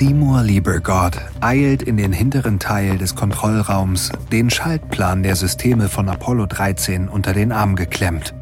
Seymour 0.00 0.42
Liebergott 0.42 1.20
eilt 1.42 1.82
in 1.82 1.98
den 1.98 2.10
hinteren 2.10 2.58
Teil 2.58 2.96
des 2.96 3.14
Kontrollraums, 3.14 4.10
den 4.32 4.48
Schaltplan 4.48 5.22
der 5.22 5.36
Systeme 5.36 5.90
von 5.90 6.08
Apollo 6.08 6.46
13 6.46 7.06
unter 7.06 7.34
den 7.34 7.52
Arm 7.52 7.76
geklemmt. 7.76 8.34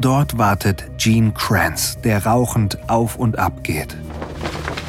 Dort 0.00 0.38
wartet 0.38 0.90
Gene 0.98 1.30
Kranz, 1.30 1.98
der 2.02 2.26
rauchend 2.26 2.90
auf 2.90 3.14
und 3.14 3.38
ab 3.38 3.62
geht. 3.62 3.96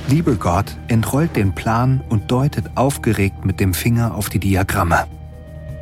Liebergott 0.07 0.75
entrollt 0.87 1.35
den 1.35 1.53
Plan 1.53 2.01
und 2.09 2.31
deutet 2.31 2.71
aufgeregt 2.73 3.45
mit 3.45 3.59
dem 3.59 3.75
Finger 3.75 4.15
auf 4.15 4.29
die 4.29 4.39
Diagramme. 4.39 5.05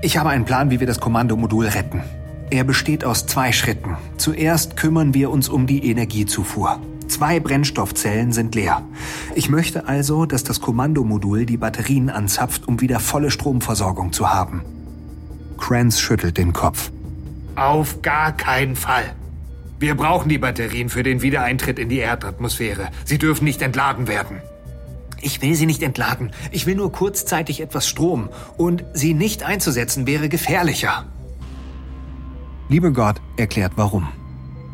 Ich 0.01 0.17
habe 0.17 0.31
einen 0.31 0.43
Plan, 0.43 0.71
wie 0.71 0.81
wir 0.81 0.87
das 0.87 0.99
Kommandomodul 0.99 1.67
retten. 1.67 2.01
Er 2.49 2.65
besteht 2.65 3.05
aus 3.05 3.27
zwei 3.27 3.53
Schritten. 3.53 3.95
Zuerst 4.17 4.75
kümmern 4.75 5.13
wir 5.13 5.29
uns 5.29 5.47
um 5.47 5.67
die 5.67 5.89
Energiezufuhr. 5.89 6.81
Zwei 7.11 7.41
Brennstoffzellen 7.41 8.31
sind 8.31 8.55
leer. 8.55 8.83
Ich 9.35 9.49
möchte 9.49 9.85
also, 9.85 10.25
dass 10.25 10.45
das 10.45 10.61
Kommandomodul 10.61 11.45
die 11.45 11.57
Batterien 11.57 12.09
anzapft, 12.09 12.69
um 12.69 12.79
wieder 12.79 13.01
volle 13.01 13.31
Stromversorgung 13.31 14.13
zu 14.13 14.33
haben. 14.33 14.61
Kranz 15.57 15.99
schüttelt 15.99 16.37
den 16.37 16.53
Kopf. 16.53 16.89
Auf 17.57 18.01
gar 18.01 18.31
keinen 18.31 18.77
Fall. 18.77 19.03
Wir 19.77 19.95
brauchen 19.95 20.29
die 20.29 20.37
Batterien 20.37 20.87
für 20.87 21.03
den 21.03 21.21
Wiedereintritt 21.21 21.79
in 21.79 21.89
die 21.89 21.97
Erdatmosphäre. 21.97 22.87
Sie 23.03 23.17
dürfen 23.17 23.43
nicht 23.43 23.61
entladen 23.61 24.07
werden. 24.07 24.37
Ich 25.19 25.41
will 25.41 25.55
sie 25.55 25.65
nicht 25.65 25.83
entladen. 25.83 26.31
Ich 26.51 26.65
will 26.65 26.75
nur 26.75 26.93
kurzzeitig 26.93 27.59
etwas 27.59 27.89
Strom. 27.89 28.29
Und 28.55 28.85
sie 28.93 29.13
nicht 29.13 29.43
einzusetzen 29.43 30.07
wäre 30.07 30.29
gefährlicher. 30.29 31.07
Liebe 32.69 32.93
Gott 32.93 33.17
erklärt 33.35 33.73
warum. 33.75 34.07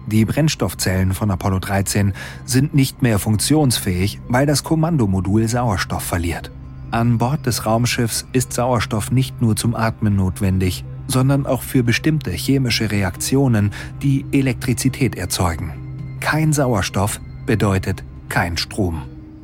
Die 0.07 0.23
Brennstoffzellen 0.23 1.13
von 1.13 1.29
Apollo 1.31 1.59
13 1.59 2.13
sind 2.45 2.73
nicht 2.73 3.01
mehr 3.01 3.19
funktionsfähig, 3.19 4.21
weil 4.29 4.45
das 4.45 4.63
Kommandomodul 4.63 5.49
Sauerstoff 5.49 6.03
verliert. 6.03 6.49
An 6.91 7.17
Bord 7.17 7.45
des 7.45 7.65
Raumschiffs 7.65 8.25
ist 8.31 8.53
Sauerstoff 8.53 9.11
nicht 9.11 9.41
nur 9.41 9.57
zum 9.57 9.75
Atmen 9.75 10.15
notwendig, 10.15 10.85
sondern 11.07 11.45
auch 11.45 11.61
für 11.61 11.83
bestimmte 11.83 12.31
chemische 12.31 12.89
Reaktionen, 12.89 13.71
die 14.01 14.25
Elektrizität 14.31 15.15
erzeugen. 15.15 16.17
Kein 16.21 16.53
Sauerstoff 16.53 17.19
bedeutet 17.45 18.05
kein 18.29 18.55
Strom. 18.55 19.01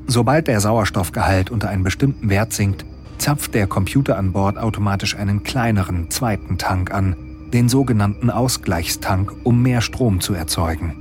Sobald 0.08 0.48
der 0.48 0.62
Sauerstoffgehalt 0.62 1.50
unter 1.50 1.68
einen 1.70 1.84
bestimmten 1.84 2.30
Wert 2.30 2.54
sinkt, 2.54 2.86
zapft 3.18 3.54
der 3.54 3.68
Computer 3.68 4.18
an 4.18 4.32
Bord 4.32 4.58
automatisch 4.58 5.18
einen 5.18 5.44
kleineren 5.44 6.10
zweiten 6.10 6.58
Tank 6.58 6.94
an, 6.94 7.18
den 7.54 7.70
sogenannten 7.70 8.30
Ausgleichstank, 8.30 9.32
um 9.44 9.62
mehr 9.62 9.82
Strom 9.82 10.20
zu 10.20 10.34
erzeugen. 10.34 10.96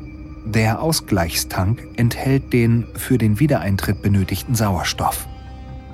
Der 0.45 0.83
Ausgleichstank 0.83 1.83
enthält 1.97 2.53
den 2.53 2.85
für 2.95 3.17
den 3.17 3.41
Wiedereintritt 3.41 4.03
benötigten 4.03 4.55
Sauerstoff. 4.55 5.27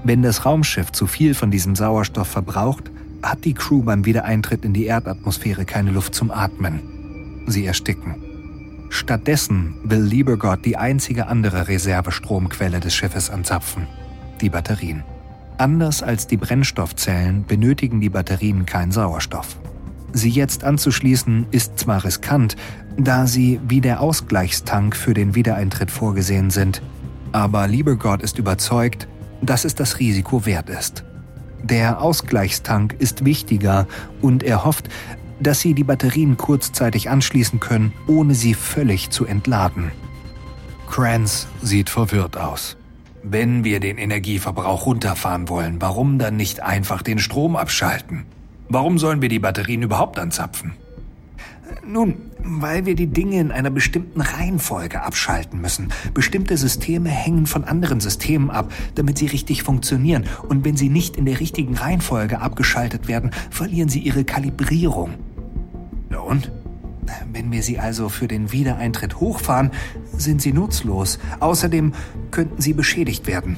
Wenn 0.05 0.23
das 0.23 0.45
Raumschiff 0.45 0.91
zu 0.93 1.07
viel 1.07 1.35
von 1.35 1.51
diesem 1.51 1.77
Sauerstoff 1.77 2.29
verbraucht, 2.29 2.91
hat 3.23 3.45
die 3.45 3.55
Crew 3.55 3.83
beim 3.83 4.05
Wiedereintritt 4.05 4.65
in 4.65 4.73
die 4.73 4.87
Erdatmosphäre 4.87 5.65
keine 5.65 5.91
Luft 5.91 6.15
zum 6.15 6.31
Atmen. 6.31 6.81
Sie 7.47 7.67
ersticken. 7.67 8.17
Stattdessen 8.91 9.75
will 9.85 10.01
Liebergott 10.01 10.65
die 10.65 10.77
einzige 10.77 11.27
andere 11.27 11.69
Reservestromquelle 11.69 12.81
des 12.81 12.95
Schiffes 12.95 13.29
anzapfen, 13.31 13.87
die 14.41 14.49
Batterien. 14.49 15.05
Anders 15.59 16.03
als 16.03 16.27
die 16.27 16.37
Brennstoffzellen 16.37 17.45
benötigen 17.45 18.01
die 18.01 18.09
Batterien 18.09 18.65
keinen 18.65 18.93
Sauerstoff. 18.93 19.59
Sie 20.13 20.31
jetzt 20.31 20.65
anzuschließen 20.65 21.47
ist 21.51 21.79
zwar 21.79 22.05
riskant, 22.05 22.57
da 22.97 23.27
sie 23.27 23.61
wie 23.67 23.81
der 23.81 24.01
Ausgleichstank 24.01 24.97
für 24.97 25.15
den 25.15 25.35
Wiedereintritt 25.35 25.91
vorgesehen 25.91 26.51
sind, 26.51 26.83
aber 27.33 27.67
Liebergott 27.69 28.23
ist 28.23 28.39
überzeugt, 28.39 29.07
dass 29.43 29.65
es 29.65 29.75
das 29.75 29.99
Risiko 29.99 30.47
wert 30.47 30.69
ist. 30.69 31.05
Der 31.63 32.01
Ausgleichstank 32.01 32.95
ist 32.99 33.25
wichtiger 33.25 33.87
und 34.23 34.43
er 34.43 34.65
hofft, 34.65 34.89
dass 35.41 35.61
sie 35.61 35.75
die 35.75 35.85
Batterien 35.85 36.37
kurzzeitig 36.37 37.11
anschließen 37.11 37.61
können, 37.61 37.93
ohne 38.07 38.35
sie 38.35 38.55
völlig 38.55 39.11
zu 39.11 39.27
entladen. 39.27 39.93
Kranz 40.89 41.47
sieht 41.63 41.91
verwirrt 41.91 42.37
aus. 42.37 42.77
Wenn 43.23 43.63
wir 43.63 43.79
den 43.79 43.99
Energieverbrauch 43.99 44.87
runterfahren 44.87 45.49
wollen, 45.49 45.81
warum 45.81 46.19
dann 46.19 46.37
nicht 46.37 46.61
einfach 46.61 47.03
den 47.03 47.19
Strom 47.19 47.57
abschalten? 47.57 48.25
Warum 48.69 48.99
sollen 48.99 49.23
wir 49.23 49.29
die 49.29 49.39
Batterien 49.39 49.83
überhaupt 49.83 50.19
anzapfen? 50.19 50.75
Nun, 51.87 52.17
weil 52.43 52.85
wir 52.85 52.95
die 52.95 53.07
Dinge 53.07 53.41
in 53.41 53.51
einer 53.51 53.71
bestimmten 53.71 54.21
Reihenfolge 54.21 55.03
abschalten 55.03 55.61
müssen. 55.61 55.89
Bestimmte 56.13 56.59
Systeme 56.59 57.09
hängen 57.09 57.47
von 57.47 57.65
anderen 57.65 58.01
Systemen 58.01 58.51
ab, 58.51 58.71
damit 58.95 59.17
sie 59.17 59.27
richtig 59.27 59.63
funktionieren. 59.63 60.25
Und 60.49 60.67
wenn 60.67 60.77
sie 60.77 60.91
nicht 60.91 61.17
in 61.17 61.25
der 61.25 61.41
richtigen 61.41 61.77
Reihenfolge 61.77 62.41
abgeschaltet 62.41 63.09
werden, 63.09 63.31
verlieren 63.51 63.89
sie 63.89 64.01
ihre 64.01 64.25
Kalibrierung. 64.25 65.15
Na 66.11 66.19
und? 66.19 66.53
Wenn 67.33 67.51
wir 67.51 67.63
sie 67.63 67.79
also 67.79 68.11
für 68.11 68.29
den 68.29 68.53
Wiedereintritt 68.53 69.19
hochfahren, 69.19 69.71
sind 70.15 70.43
sie 70.43 70.53
nutzlos. 70.53 71.19
Außerdem 71.41 71.95
könnten 72.31 72.61
sie 72.61 72.75
beschädigt 72.75 73.27
werden. 73.27 73.57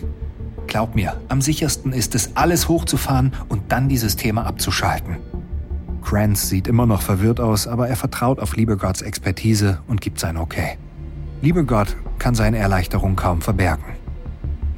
Glaub 0.71 0.95
mir, 0.95 1.17
am 1.29 1.43
sichersten 1.43 1.93
ist 1.93 2.15
es, 2.15 2.37
alles 2.37 2.69
hochzufahren 2.69 3.33
und 3.49 3.73
dann 3.73 3.89
die 3.89 3.97
Systeme 3.97 4.47
abzuschalten. 4.47 5.17
Kranz 6.01 6.49
sieht 6.49 6.69
immer 6.69 6.87
noch 6.87 7.03
verwirrt 7.03 7.41
aus, 7.41 7.67
aber 7.67 7.89
er 7.89 7.97
vertraut 7.97 8.39
auf 8.39 8.55
Liebergotts 8.55 9.03
Expertise 9.03 9.81
und 9.89 10.01
gibt 10.01 10.21
sein 10.21 10.37
Okay. 10.37 10.79
Liebergott 11.43 11.97
kann 12.21 12.37
seine 12.37 12.59
Erleichterung 12.59 13.17
kaum 13.17 13.41
verbergen. 13.41 13.85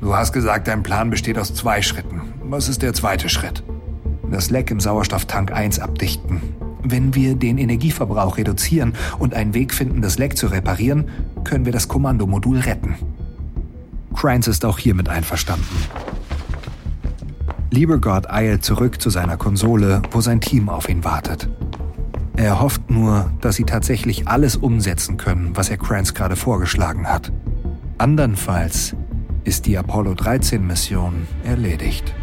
Du 0.00 0.16
hast 0.16 0.32
gesagt, 0.32 0.66
dein 0.66 0.82
Plan 0.82 1.10
besteht 1.10 1.36
aus 1.36 1.54
zwei 1.54 1.82
Schritten. 1.82 2.22
Was 2.42 2.70
ist 2.70 2.80
der 2.80 2.94
zweite 2.94 3.28
Schritt? 3.28 3.62
Das 4.30 4.48
Leck 4.48 4.70
im 4.70 4.80
Sauerstofftank 4.80 5.52
1 5.52 5.78
abdichten. 5.78 6.40
Wenn 6.82 7.14
wir 7.14 7.34
den 7.34 7.58
Energieverbrauch 7.58 8.38
reduzieren 8.38 8.94
und 9.18 9.34
einen 9.34 9.52
Weg 9.52 9.74
finden, 9.74 10.00
das 10.00 10.16
Leck 10.16 10.38
zu 10.38 10.46
reparieren, 10.46 11.10
können 11.44 11.66
wir 11.66 11.72
das 11.72 11.86
Kommandomodul 11.86 12.60
retten. 12.60 12.96
Kranz 14.12 14.46
ist 14.46 14.64
auch 14.64 14.78
hiermit 14.78 15.08
einverstanden. 15.08 15.76
Liebergott 17.70 18.28
eilt 18.28 18.64
zurück 18.64 19.00
zu 19.00 19.08
seiner 19.08 19.36
Konsole, 19.36 20.02
wo 20.10 20.20
sein 20.20 20.40
Team 20.40 20.68
auf 20.68 20.88
ihn 20.88 21.04
wartet. 21.04 21.48
Er 22.36 22.60
hofft 22.60 22.90
nur, 22.90 23.32
dass 23.40 23.56
sie 23.56 23.64
tatsächlich 23.64 24.28
alles 24.28 24.56
umsetzen 24.56 25.16
können, 25.16 25.56
was 25.56 25.70
er 25.70 25.76
Kranz 25.76 26.14
gerade 26.14 26.36
vorgeschlagen 26.36 27.06
hat. 27.06 27.32
Andernfalls 27.98 28.94
ist 29.44 29.66
die 29.66 29.78
Apollo 29.78 30.14
13 30.14 30.66
Mission 30.66 31.26
erledigt. 31.44 32.14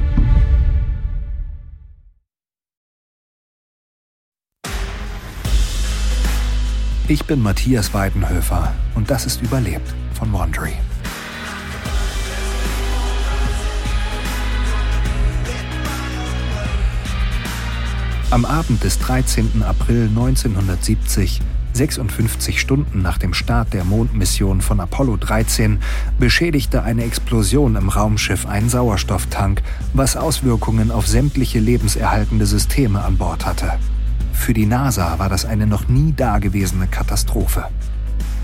Ich 7.08 7.26
bin 7.26 7.42
Matthias 7.42 7.92
Weidenhöfer 7.94 8.72
und 8.94 9.10
das 9.10 9.26
ist 9.26 9.42
Überlebt 9.42 9.96
von 10.14 10.32
Wandry. 10.32 10.74
Am 18.32 18.46
Abend 18.46 18.84
des 18.84 19.00
13. 19.00 19.64
April 19.64 20.04
1970, 20.04 21.42
56 21.74 22.62
Stunden 22.62 23.02
nach 23.02 23.18
dem 23.18 23.34
Start 23.34 23.74
der 23.74 23.84
Mondmission 23.84 24.62
von 24.62 24.80
Apollo 24.80 25.18
13, 25.18 25.80
beschädigte 26.20 26.84
eine 26.84 27.06
Explosion 27.06 27.76
im 27.76 27.90
Raumschiff 27.90 28.46
einen 28.46 28.70
Sauerstofftank, 28.70 29.64
was 29.96 30.16
Auswirkungen 30.16 30.92
auf 30.92 31.08
sämtliche 31.08 31.60
lebenserhaltende 31.60 32.46
Systeme 32.46 33.04
an 33.04 33.18
Bord 33.18 33.48
hatte. 33.48 33.80
Für 34.32 34.54
die 34.54 34.68
NASA 34.68 35.18
war 35.18 35.30
das 35.30 35.46
eine 35.46 35.66
noch 35.66 35.88
nie 35.88 36.14
dagewesene 36.16 36.86
Katastrophe. 36.86 37.66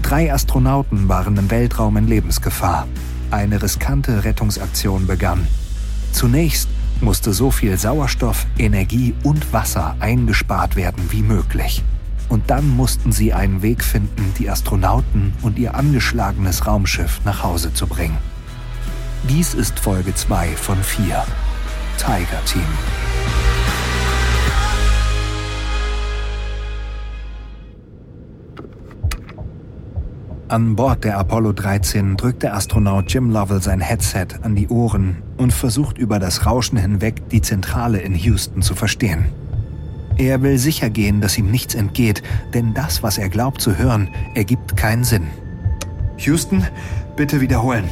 Drei 0.02 0.34
Astronauten 0.34 1.10
waren 1.10 1.38
im 1.38 1.52
Weltraum 1.52 1.98
in 1.98 2.08
Lebensgefahr. 2.08 2.88
Eine 3.30 3.62
riskante 3.62 4.24
Rettungsaktion 4.24 5.06
begann. 5.06 5.46
Zunächst 6.12 6.70
musste 7.02 7.34
so 7.34 7.52
viel 7.52 7.78
Sauerstoff, 7.78 8.46
Energie 8.58 9.14
und 9.24 9.54
Wasser 9.54 9.96
eingespart 10.00 10.76
werden 10.76 11.12
wie 11.12 11.22
möglich. 11.22 11.84
Und 12.30 12.50
dann 12.50 12.68
mussten 12.68 13.12
sie 13.12 13.34
einen 13.34 13.62
Weg 13.62 13.84
finden, 13.84 14.34
die 14.40 14.50
Astronauten 14.50 15.34
und 15.42 15.60
ihr 15.60 15.76
angeschlagenes 15.76 16.66
Raumschiff 16.66 17.22
nach 17.24 17.44
Hause 17.44 17.74
zu 17.74 17.88
bringen. 17.88 18.18
Dies 19.30 19.54
ist 19.54 19.80
Folge 19.80 20.14
2 20.14 20.48
von 20.56 20.78
4. 20.78 21.24
Tiger 21.98 22.46
Team. 22.46 23.65
An 30.48 30.76
Bord 30.76 31.04
der 31.04 31.18
Apollo 31.18 31.54
13 31.54 32.18
drückt 32.18 32.44
der 32.44 32.54
Astronaut 32.54 33.12
Jim 33.12 33.32
Lovell 33.32 33.64
sein 33.64 33.80
Headset 33.80 34.28
an 34.44 34.56
die 34.56 34.68
Ohren 34.68 35.24
und 35.38 35.52
versucht 35.52 35.98
über 35.98 36.20
das 36.20 36.46
Rauschen 36.46 36.78
hinweg 36.78 37.30
die 37.30 37.42
Zentrale 37.42 38.00
in 38.00 38.14
Houston 38.14 38.62
zu 38.62 38.76
verstehen. 38.76 39.26
Er 40.18 40.44
will 40.44 40.60
sicher 40.60 40.92
gehen, 40.92 41.20
dass 41.20 41.36
ihm 41.40 41.50
nichts 41.50 41.74
entgeht, 41.74 42.22
denn 42.54 42.76
das, 42.76 43.02
was 43.02 43.18
er 43.18 43.30
glaubt 43.30 43.60
zu 43.60 43.76
hören, 43.76 44.08
ergibt 44.36 44.78
keinen 44.78 45.04
Sinn. 45.04 45.26
Houston, 46.18 46.64
bitte 47.16 47.42
wiederholen. 47.42 47.90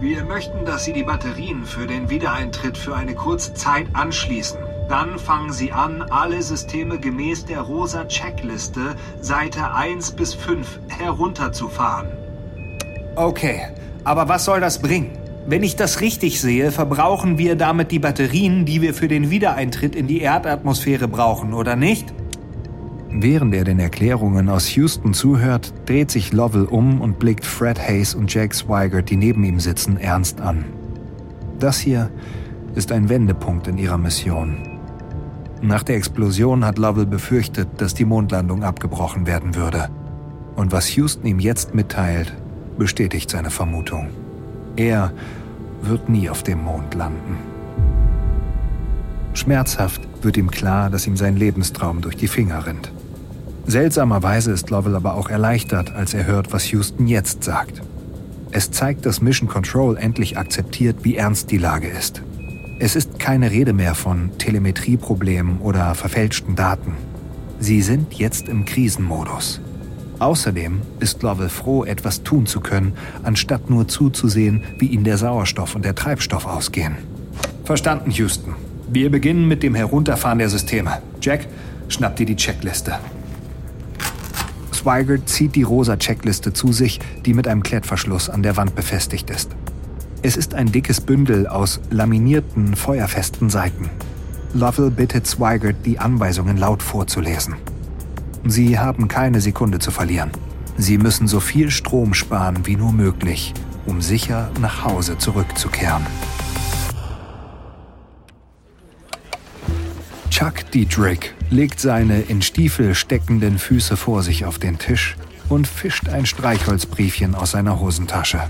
Wir 0.00 0.24
möchten, 0.24 0.64
dass 0.64 0.84
Sie 0.84 0.92
die 0.92 1.04
Batterien 1.04 1.64
für 1.64 1.86
den 1.86 2.10
Wiedereintritt 2.10 2.76
für 2.76 2.96
eine 2.96 3.14
kurze 3.14 3.54
Zeit 3.54 3.86
anschließen. 3.92 4.58
Dann 4.90 5.20
fangen 5.20 5.52
Sie 5.52 5.70
an, 5.70 6.02
alle 6.10 6.42
Systeme 6.42 6.98
gemäß 6.98 7.44
der 7.44 7.60
rosa 7.60 8.06
Checkliste 8.06 8.96
Seite 9.20 9.72
1 9.72 10.10
bis 10.10 10.34
5 10.34 10.80
herunterzufahren. 10.88 12.08
Okay, 13.14 13.68
aber 14.02 14.28
was 14.28 14.44
soll 14.44 14.58
das 14.58 14.82
bringen? 14.82 15.12
Wenn 15.46 15.62
ich 15.62 15.76
das 15.76 16.00
richtig 16.00 16.40
sehe, 16.40 16.72
verbrauchen 16.72 17.38
wir 17.38 17.54
damit 17.54 17.92
die 17.92 18.00
Batterien, 18.00 18.64
die 18.64 18.82
wir 18.82 18.92
für 18.92 19.06
den 19.06 19.30
Wiedereintritt 19.30 19.94
in 19.94 20.08
die 20.08 20.22
Erdatmosphäre 20.22 21.06
brauchen, 21.06 21.54
oder 21.54 21.76
nicht? 21.76 22.12
Während 23.10 23.54
er 23.54 23.62
den 23.62 23.78
Erklärungen 23.78 24.48
aus 24.48 24.74
Houston 24.74 25.14
zuhört, 25.14 25.72
dreht 25.86 26.10
sich 26.10 26.32
Lovell 26.32 26.64
um 26.64 27.00
und 27.00 27.20
blickt 27.20 27.46
Fred 27.46 27.78
Hayes 27.78 28.16
und 28.16 28.34
Jack 28.34 28.54
Swigert, 28.54 29.08
die 29.08 29.16
neben 29.16 29.44
ihm 29.44 29.60
sitzen, 29.60 29.98
ernst 29.98 30.40
an. 30.40 30.64
Das 31.60 31.78
hier 31.78 32.10
ist 32.74 32.90
ein 32.90 33.08
Wendepunkt 33.08 33.68
in 33.68 33.78
ihrer 33.78 33.98
Mission. 33.98 34.69
Nach 35.62 35.82
der 35.82 35.96
Explosion 35.96 36.64
hat 36.64 36.78
Lovell 36.78 37.06
befürchtet, 37.06 37.68
dass 37.78 37.92
die 37.92 38.06
Mondlandung 38.06 38.64
abgebrochen 38.64 39.26
werden 39.26 39.54
würde. 39.54 39.90
Und 40.56 40.72
was 40.72 40.96
Houston 40.96 41.26
ihm 41.26 41.38
jetzt 41.38 41.74
mitteilt, 41.74 42.34
bestätigt 42.78 43.28
seine 43.28 43.50
Vermutung. 43.50 44.08
Er 44.76 45.12
wird 45.82 46.08
nie 46.08 46.30
auf 46.30 46.42
dem 46.42 46.64
Mond 46.64 46.94
landen. 46.94 47.36
Schmerzhaft 49.34 50.00
wird 50.22 50.36
ihm 50.38 50.50
klar, 50.50 50.88
dass 50.90 51.06
ihm 51.06 51.16
sein 51.16 51.36
Lebenstraum 51.36 52.00
durch 52.00 52.16
die 52.16 52.28
Finger 52.28 52.66
rinnt. 52.66 52.90
Seltsamerweise 53.66 54.52
ist 54.52 54.70
Lovell 54.70 54.96
aber 54.96 55.14
auch 55.14 55.28
erleichtert, 55.28 55.94
als 55.94 56.14
er 56.14 56.26
hört, 56.26 56.52
was 56.52 56.72
Houston 56.72 57.06
jetzt 57.06 57.44
sagt. 57.44 57.82
Es 58.50 58.70
zeigt, 58.70 59.06
dass 59.06 59.20
Mission 59.20 59.48
Control 59.48 59.96
endlich 59.96 60.38
akzeptiert, 60.38 61.04
wie 61.04 61.16
ernst 61.16 61.50
die 61.50 61.58
Lage 61.58 61.86
ist. 61.86 62.22
Es 62.82 62.96
ist 62.96 63.18
keine 63.18 63.50
Rede 63.50 63.74
mehr 63.74 63.94
von 63.94 64.30
Telemetrieproblemen 64.38 65.58
oder 65.58 65.94
verfälschten 65.94 66.56
Daten. 66.56 66.94
Sie 67.58 67.82
sind 67.82 68.14
jetzt 68.14 68.48
im 68.48 68.64
Krisenmodus. 68.64 69.60
Außerdem 70.18 70.80
ist 70.98 71.22
Lovell 71.22 71.50
froh, 71.50 71.84
etwas 71.84 72.22
tun 72.22 72.46
zu 72.46 72.60
können, 72.60 72.94
anstatt 73.22 73.68
nur 73.68 73.86
zuzusehen, 73.86 74.62
wie 74.78 74.86
ihnen 74.86 75.04
der 75.04 75.18
Sauerstoff 75.18 75.74
und 75.74 75.84
der 75.84 75.94
Treibstoff 75.94 76.46
ausgehen. 76.46 76.96
Verstanden, 77.64 78.12
Houston. 78.12 78.54
Wir 78.90 79.10
beginnen 79.10 79.46
mit 79.46 79.62
dem 79.62 79.74
Herunterfahren 79.74 80.38
der 80.38 80.48
Systeme. 80.48 81.02
Jack, 81.20 81.48
schnapp 81.88 82.16
dir 82.16 82.24
die 82.24 82.36
Checkliste. 82.36 82.98
Swigert 84.72 85.28
zieht 85.28 85.54
die 85.54 85.64
rosa 85.64 85.98
Checkliste 85.98 86.54
zu 86.54 86.72
sich, 86.72 86.98
die 87.26 87.34
mit 87.34 87.46
einem 87.46 87.62
Klettverschluss 87.62 88.30
an 88.30 88.42
der 88.42 88.56
Wand 88.56 88.74
befestigt 88.74 89.28
ist. 89.28 89.50
Es 90.22 90.36
ist 90.36 90.52
ein 90.52 90.70
dickes 90.70 91.00
Bündel 91.00 91.46
aus 91.46 91.80
laminierten, 91.90 92.76
feuerfesten 92.76 93.48
Seiten. 93.48 93.88
Lovell 94.52 94.90
bittet 94.90 95.26
Swigert, 95.26 95.76
die 95.86 95.98
Anweisungen 95.98 96.58
laut 96.58 96.82
vorzulesen. 96.82 97.54
Sie 98.44 98.78
haben 98.78 99.08
keine 99.08 99.40
Sekunde 99.40 99.78
zu 99.78 99.90
verlieren. 99.90 100.30
Sie 100.76 100.98
müssen 100.98 101.26
so 101.26 101.40
viel 101.40 101.70
Strom 101.70 102.12
sparen 102.12 102.66
wie 102.66 102.76
nur 102.76 102.92
möglich, 102.92 103.54
um 103.86 104.02
sicher 104.02 104.50
nach 104.60 104.84
Hause 104.84 105.16
zurückzukehren. 105.16 106.06
Chuck 110.28 110.70
Dietrich 110.70 111.32
legt 111.48 111.80
seine 111.80 112.20
in 112.20 112.42
Stiefel 112.42 112.94
steckenden 112.94 113.58
Füße 113.58 113.96
vor 113.96 114.22
sich 114.22 114.44
auf 114.44 114.58
den 114.58 114.78
Tisch 114.78 115.16
und 115.48 115.66
fischt 115.66 116.10
ein 116.10 116.26
Streichholzbriefchen 116.26 117.34
aus 117.34 117.52
seiner 117.52 117.80
Hosentasche. 117.80 118.42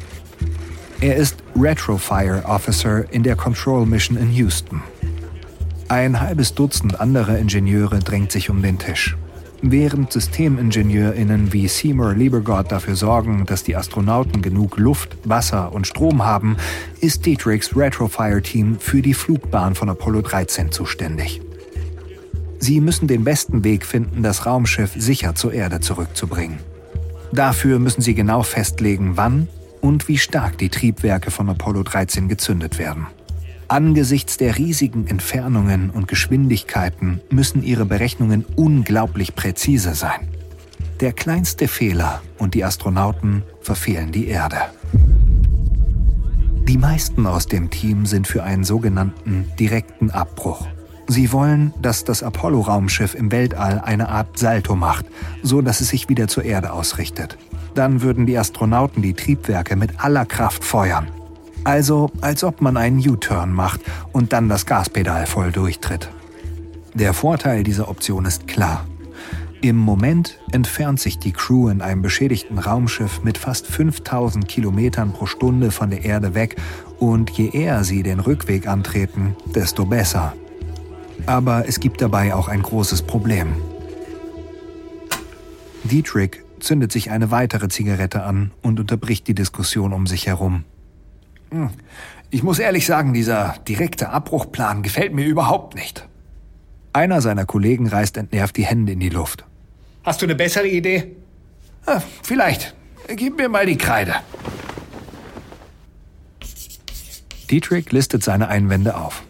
Er 1.02 1.16
ist 1.16 1.36
Retrofire 1.56 2.44
Officer 2.44 3.10
in 3.10 3.22
der 3.22 3.34
Control 3.34 3.86
Mission 3.86 4.18
in 4.18 4.30
Houston. 4.32 4.82
Ein 5.88 6.20
halbes 6.20 6.52
Dutzend 6.52 7.00
anderer 7.00 7.38
Ingenieure 7.38 8.00
drängt 8.00 8.30
sich 8.30 8.50
um 8.50 8.60
den 8.60 8.78
Tisch. 8.78 9.16
Während 9.62 10.12
SystemingenieurInnen 10.12 11.54
wie 11.54 11.68
Seymour 11.68 12.12
Liebergott 12.12 12.70
dafür 12.70 12.96
sorgen, 12.96 13.46
dass 13.46 13.64
die 13.64 13.76
Astronauten 13.76 14.42
genug 14.42 14.76
Luft, 14.76 15.16
Wasser 15.24 15.72
und 15.72 15.86
Strom 15.86 16.26
haben, 16.26 16.58
ist 17.00 17.24
Dietrichs 17.24 17.74
Retrofire-Team 17.74 18.78
für 18.78 19.00
die 19.00 19.14
Flugbahn 19.14 19.74
von 19.74 19.88
Apollo 19.88 20.20
13 20.20 20.70
zuständig. 20.70 21.40
Sie 22.58 22.82
müssen 22.82 23.08
den 23.08 23.24
besten 23.24 23.64
Weg 23.64 23.86
finden, 23.86 24.22
das 24.22 24.44
Raumschiff 24.44 24.92
sicher 24.98 25.34
zur 25.34 25.54
Erde 25.54 25.80
zurückzubringen. 25.80 26.58
Dafür 27.32 27.78
müssen 27.78 28.02
sie 28.02 28.14
genau 28.14 28.42
festlegen, 28.42 29.12
wann 29.14 29.48
und 29.80 30.08
wie 30.08 30.18
stark 30.18 30.58
die 30.58 30.68
Triebwerke 30.68 31.30
von 31.30 31.48
Apollo 31.48 31.84
13 31.84 32.28
gezündet 32.28 32.78
werden. 32.78 33.06
Angesichts 33.68 34.36
der 34.36 34.58
riesigen 34.58 35.06
Entfernungen 35.06 35.90
und 35.90 36.08
Geschwindigkeiten 36.08 37.20
müssen 37.30 37.62
ihre 37.62 37.84
Berechnungen 37.84 38.44
unglaublich 38.56 39.34
präzise 39.34 39.94
sein. 39.94 40.28
Der 40.98 41.12
kleinste 41.12 41.68
Fehler 41.68 42.20
und 42.36 42.54
die 42.54 42.64
Astronauten 42.64 43.42
verfehlen 43.60 44.12
die 44.12 44.26
Erde. 44.26 44.58
Die 46.68 46.78
meisten 46.78 47.26
aus 47.26 47.46
dem 47.46 47.70
Team 47.70 48.06
sind 48.06 48.26
für 48.26 48.42
einen 48.42 48.64
sogenannten 48.64 49.50
direkten 49.58 50.10
Abbruch. 50.10 50.66
Sie 51.10 51.32
wollen, 51.32 51.74
dass 51.82 52.04
das 52.04 52.22
Apollo-Raumschiff 52.22 53.16
im 53.16 53.32
Weltall 53.32 53.80
eine 53.80 54.10
Art 54.10 54.38
Salto 54.38 54.76
macht, 54.76 55.06
so 55.42 55.60
dass 55.60 55.80
es 55.80 55.88
sich 55.88 56.08
wieder 56.08 56.28
zur 56.28 56.44
Erde 56.44 56.72
ausrichtet. 56.72 57.36
Dann 57.74 58.00
würden 58.02 58.26
die 58.26 58.38
Astronauten 58.38 59.02
die 59.02 59.14
Triebwerke 59.14 59.74
mit 59.74 60.04
aller 60.04 60.24
Kraft 60.24 60.62
feuern. 60.62 61.08
Also 61.64 62.12
als 62.20 62.44
ob 62.44 62.60
man 62.60 62.76
einen 62.76 63.00
U-Turn 63.00 63.52
macht 63.52 63.80
und 64.12 64.32
dann 64.32 64.48
das 64.48 64.66
Gaspedal 64.66 65.26
voll 65.26 65.50
durchtritt. 65.50 66.08
Der 66.94 67.12
Vorteil 67.12 67.64
dieser 67.64 67.88
Option 67.88 68.24
ist 68.24 68.46
klar. 68.46 68.86
Im 69.62 69.74
Moment 69.74 70.38
entfernt 70.52 71.00
sich 71.00 71.18
die 71.18 71.32
Crew 71.32 71.70
in 71.70 71.80
einem 71.80 72.02
beschädigten 72.02 72.60
Raumschiff 72.60 73.24
mit 73.24 73.36
fast 73.36 73.66
5000 73.66 74.46
Kilometern 74.46 75.12
pro 75.12 75.26
Stunde 75.26 75.72
von 75.72 75.90
der 75.90 76.04
Erde 76.04 76.36
weg 76.36 76.54
und 77.00 77.30
je 77.30 77.48
eher 77.48 77.82
sie 77.82 78.04
den 78.04 78.20
Rückweg 78.20 78.68
antreten, 78.68 79.34
desto 79.52 79.84
besser. 79.86 80.34
Aber 81.26 81.68
es 81.68 81.80
gibt 81.80 82.00
dabei 82.00 82.34
auch 82.34 82.48
ein 82.48 82.62
großes 82.62 83.02
Problem. 83.02 83.54
Dietrich 85.84 86.38
zündet 86.60 86.92
sich 86.92 87.10
eine 87.10 87.30
weitere 87.30 87.68
Zigarette 87.68 88.22
an 88.22 88.52
und 88.62 88.80
unterbricht 88.80 89.26
die 89.28 89.34
Diskussion 89.34 89.92
um 89.92 90.06
sich 90.06 90.26
herum. 90.26 90.64
Hm. 91.50 91.70
Ich 92.30 92.42
muss 92.42 92.58
ehrlich 92.58 92.86
sagen, 92.86 93.12
dieser 93.12 93.56
direkte 93.66 94.10
Abbruchplan 94.10 94.82
gefällt 94.82 95.12
mir 95.12 95.26
überhaupt 95.26 95.74
nicht. 95.74 96.06
Einer 96.92 97.20
seiner 97.20 97.44
Kollegen 97.44 97.88
reißt 97.88 98.16
entnervt 98.16 98.56
die 98.56 98.64
Hände 98.64 98.92
in 98.92 99.00
die 99.00 99.08
Luft. 99.08 99.44
Hast 100.04 100.22
du 100.22 100.26
eine 100.26 100.34
bessere 100.34 100.68
Idee? 100.68 101.16
Ah, 101.86 102.00
vielleicht. 102.22 102.74
Gib 103.08 103.36
mir 103.36 103.48
mal 103.48 103.66
die 103.66 103.76
Kreide. 103.76 104.14
Dietrich 107.50 107.90
listet 107.90 108.22
seine 108.22 108.48
Einwände 108.48 108.96
auf. 108.96 109.24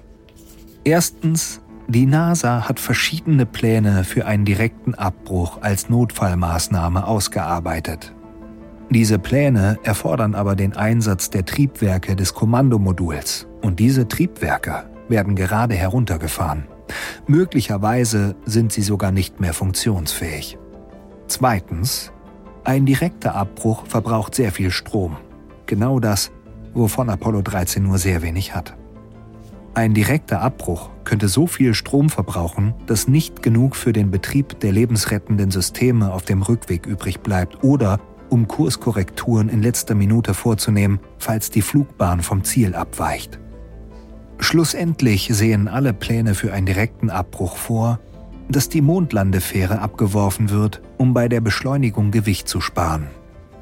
Erstens, 0.85 1.60
die 1.91 2.07
NASA 2.07 2.69
hat 2.69 2.79
verschiedene 2.79 3.47
Pläne 3.47 4.05
für 4.05 4.27
einen 4.27 4.45
direkten 4.45 4.95
Abbruch 4.95 5.59
als 5.61 5.89
Notfallmaßnahme 5.89 7.07
ausgearbeitet. 7.07 8.15
Diese 8.91 9.19
Pläne 9.19 9.79
erfordern 9.83 10.35
aber 10.35 10.57
den 10.57 10.77
Einsatz 10.77 11.31
der 11.31 11.45
Triebwerke 11.45 12.17
des 12.17 12.35
Kommandomoduls 12.35 13.47
und 13.61 13.79
diese 13.81 14.07
Triebwerke 14.07 14.85
werden 15.09 15.35
gerade 15.35 15.75
heruntergefahren. 15.75 16.65
Möglicherweise 17.27 18.37
sind 18.45 18.73
sie 18.73 18.83
sogar 18.83 19.13
nicht 19.13 19.41
mehr 19.41 19.55
funktionsfähig. 19.55 20.59
Zweitens, 21.29 22.13
ein 22.65 22.87
direkter 22.87 23.35
Abbruch 23.35 23.87
verbraucht 23.87 24.35
sehr 24.35 24.53
viel 24.53 24.71
Strom. 24.71 25.17
Genau 25.67 25.99
das, 25.99 26.31
wovon 26.75 27.11
Apollo 27.11 27.43
13 27.43 27.83
nur 27.83 27.99
sehr 27.99 28.23
wenig 28.23 28.55
hat. 28.55 28.77
Ein 29.75 29.95
direkter 29.95 30.41
Abbruch 30.41 30.91
könnte 31.05 31.29
so 31.29 31.47
viel 31.47 31.75
Strom 31.75 32.11
verbrauchen, 32.11 32.75
dass 32.87 33.07
nicht 33.07 33.43
genug 33.43 33.77
für 33.77 33.93
den 33.93 34.11
Betrieb 34.11 34.59
der 34.61 34.73
lebensrettenden 34.73 35.53
Systeme 35.53 36.13
auf 36.13 36.25
dem 36.25 36.43
Rückweg 36.43 36.87
übrig 36.87 37.21
bleibt 37.21 37.63
oder 37.63 38.01
um 38.31 38.49
Kurskorrekturen 38.49 39.49
in 39.49 39.63
letzter 39.63 39.95
Minute 39.95 40.35
vorzunehmen, 40.35 40.99
falls 41.19 41.51
die 41.51 41.63
Flugbahn 41.63 42.21
vom 42.21 42.43
Ziel 42.43 42.75
abweicht. 42.75 43.39
Schlussendlich 44.39 45.29
sehen 45.33 45.69
alle 45.69 45.93
Pläne 45.93 46.35
für 46.35 46.53
einen 46.53 46.67
direkten 46.67 47.09
Abbruch 47.09 47.57
vor, 47.57 48.01
dass 48.49 48.69
die 48.69 48.81
Mondlandefähre 48.81 49.79
abgeworfen 49.79 50.51
wird, 50.51 50.83
um 50.97 51.15
bei 51.15 51.29
der 51.29 51.41
Beschleunigung 51.41 52.11
Gewicht 52.11 52.49
zu 52.49 52.61
sparen. 52.61 53.07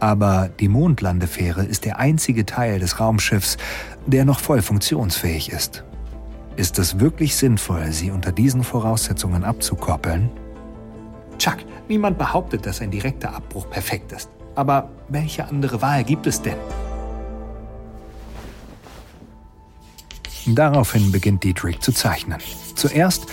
Aber 0.01 0.49
die 0.61 0.69
Mondlandefähre 0.69 1.65
ist 1.65 1.85
der 1.85 1.99
einzige 1.99 2.47
Teil 2.47 2.79
des 2.79 3.01
Raumschiffs, 3.01 3.59
der 4.07 4.25
noch 4.25 4.41
voll 4.41 4.63
funktionsfähig 4.63 5.51
ist. 5.51 5.85
Ist 6.59 6.81
es 6.81 6.99
wirklich 6.99 7.37
sinnvoll, 7.37 7.93
sie 7.93 8.11
unter 8.11 8.33
diesen 8.33 8.65
Voraussetzungen 8.65 9.45
abzukoppeln? 9.45 10.29
Chuck, 11.39 11.59
niemand 11.89 12.19
behauptet, 12.19 12.67
dass 12.67 12.81
ein 12.81 12.91
direkter 12.91 13.33
Abbruch 13.33 13.71
perfekt 13.71 14.11
ist. 14.11 14.29
Aber 14.57 14.91
welche 15.09 15.47
andere 15.47 15.81
Wahl 15.81 16.03
gibt 16.03 16.27
es 16.27 16.43
denn? 16.43 16.57
Daraufhin 20.47 21.13
beginnt 21.13 21.45
Dietrich 21.45 21.79
zu 21.79 21.93
zeichnen. 21.93 22.41
Zuerst 22.75 23.27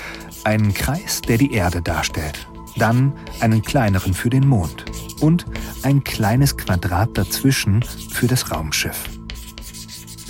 einen 0.43 0.75
Kreis, 0.75 1.21
der 1.21 1.39
die 1.39 1.51
Erde 1.51 1.81
darstellt, 1.81 2.47
dann 2.77 3.11
einen 3.39 3.63
kleineren 3.63 4.13
für 4.13 4.29
den 4.29 4.47
Mond 4.47 4.85
und 5.19 5.47
ein 5.81 6.03
kleines 6.03 6.57
Quadrat 6.57 7.17
dazwischen 7.17 7.81
für 7.81 8.27
das 8.27 8.51
Raumschiff. 8.51 9.14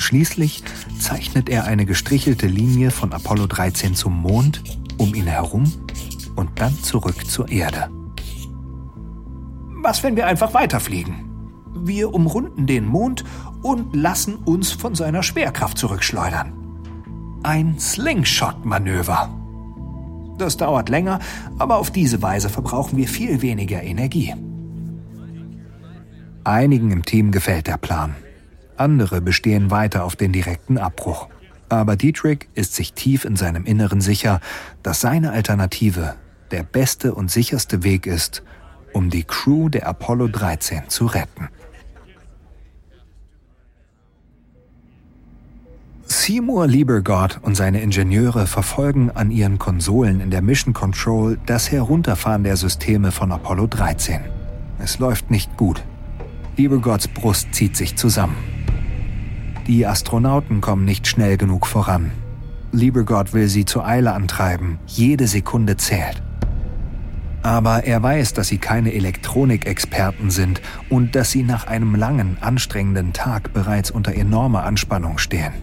Schließlich 0.05 0.61
zeichnet 0.99 1.49
er 1.49 1.63
eine 1.63 1.87
gestrichelte 1.87 2.45
Linie 2.45 2.91
von 2.91 3.11
Apollo 3.11 3.47
13 3.47 3.95
zum 3.95 4.21
Mond, 4.21 4.61
um 4.99 5.15
ihn 5.15 5.25
herum 5.25 5.63
und 6.35 6.51
dann 6.59 6.77
zurück 6.83 7.25
zur 7.25 7.49
Erde. 7.49 7.89
Was, 9.81 10.03
wenn 10.03 10.15
wir 10.15 10.27
einfach 10.27 10.53
weiterfliegen? 10.53 11.25
Wir 11.73 12.13
umrunden 12.13 12.67
den 12.67 12.85
Mond 12.85 13.23
und 13.63 13.95
lassen 13.95 14.35
uns 14.35 14.71
von 14.71 14.93
seiner 14.93 15.23
Schwerkraft 15.23 15.79
zurückschleudern. 15.79 16.53
Ein 17.41 17.79
Slingshot-Manöver. 17.79 19.31
Das 20.37 20.55
dauert 20.55 20.89
länger, 20.89 21.17
aber 21.57 21.77
auf 21.77 21.89
diese 21.89 22.21
Weise 22.21 22.49
verbrauchen 22.49 22.95
wir 22.95 23.07
viel 23.07 23.41
weniger 23.41 23.81
Energie. 23.81 24.35
Einigen 26.43 26.91
im 26.91 27.03
Team 27.03 27.31
gefällt 27.31 27.65
der 27.65 27.77
Plan. 27.77 28.13
Andere 28.77 29.21
bestehen 29.21 29.71
weiter 29.71 30.03
auf 30.03 30.15
den 30.15 30.31
direkten 30.31 30.77
Abbruch. 30.77 31.27
Aber 31.69 31.95
Dietrich 31.95 32.47
ist 32.53 32.75
sich 32.75 32.93
tief 32.93 33.25
in 33.25 33.35
seinem 33.35 33.65
Inneren 33.65 34.01
sicher, 34.01 34.39
dass 34.83 35.01
seine 35.01 35.31
Alternative 35.31 36.15
der 36.51 36.63
beste 36.63 37.13
und 37.13 37.31
sicherste 37.31 37.83
Weg 37.83 38.05
ist, 38.05 38.43
um 38.93 39.09
die 39.09 39.23
Crew 39.23 39.69
der 39.69 39.87
Apollo 39.87 40.27
13 40.29 40.89
zu 40.89 41.05
retten. 41.07 41.49
Seymour 46.05 46.67
Liebergott 46.67 47.39
und 47.41 47.55
seine 47.55 47.81
Ingenieure 47.81 48.47
verfolgen 48.47 49.11
an 49.11 49.31
ihren 49.31 49.59
Konsolen 49.59 50.21
in 50.21 50.29
der 50.29 50.41
Mission 50.41 50.73
Control 50.73 51.37
das 51.45 51.71
Herunterfahren 51.71 52.43
der 52.43 52.57
Systeme 52.57 53.11
von 53.11 53.31
Apollo 53.31 53.67
13. 53.67 54.21
Es 54.79 54.99
läuft 54.99 55.31
nicht 55.31 55.57
gut. 55.57 55.83
Liebergotts 56.57 57.07
Brust 57.07 57.53
zieht 57.53 57.75
sich 57.75 57.97
zusammen. 57.97 58.54
Die 59.67 59.87
Astronauten 59.87 60.61
kommen 60.61 60.85
nicht 60.85 61.07
schnell 61.07 61.37
genug 61.37 61.65
voran. 61.65 62.11
Liebergott 62.71 63.33
will 63.33 63.47
sie 63.47 63.65
zur 63.65 63.87
Eile 63.87 64.13
antreiben. 64.13 64.77
Jede 64.85 65.27
Sekunde 65.27 65.75
zählt. 65.75 66.21
Aber 67.41 67.83
er 67.83 68.03
weiß, 68.03 68.33
dass 68.33 68.49
sie 68.49 68.59
keine 68.59 68.93
Elektronikexperten 68.93 70.29
sind 70.29 70.61
und 70.89 71.15
dass 71.15 71.31
sie 71.31 71.41
nach 71.41 71.65
einem 71.65 71.95
langen, 71.95 72.37
anstrengenden 72.41 73.11
Tag 73.13 73.53
bereits 73.53 73.89
unter 73.89 74.13
enormer 74.13 74.65
Anspannung 74.65 75.17
stehen. 75.17 75.53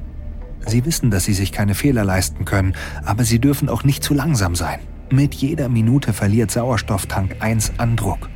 Sie 0.67 0.85
wissen, 0.85 1.11
dass 1.13 1.25
sie 1.25 1.35
sich 1.35 1.53
keine 1.53 1.75
Fehler 1.75 2.05
leisten 2.05 2.45
können, 2.45 2.75
aber 3.05 3.23
sie 3.23 3.39
dürfen 3.39 3.69
auch 3.69 3.85
nicht 3.85 4.03
zu 4.03 4.15
langsam 4.15 4.57
sein. 4.57 4.81
Mit 5.11 5.35
jeder 5.35 5.69
Minute 5.69 6.13
verliert 6.13 6.51
Sauerstofftank 6.51 7.37
1 7.39 7.75
an 7.79 7.95
Druck. 7.97 8.31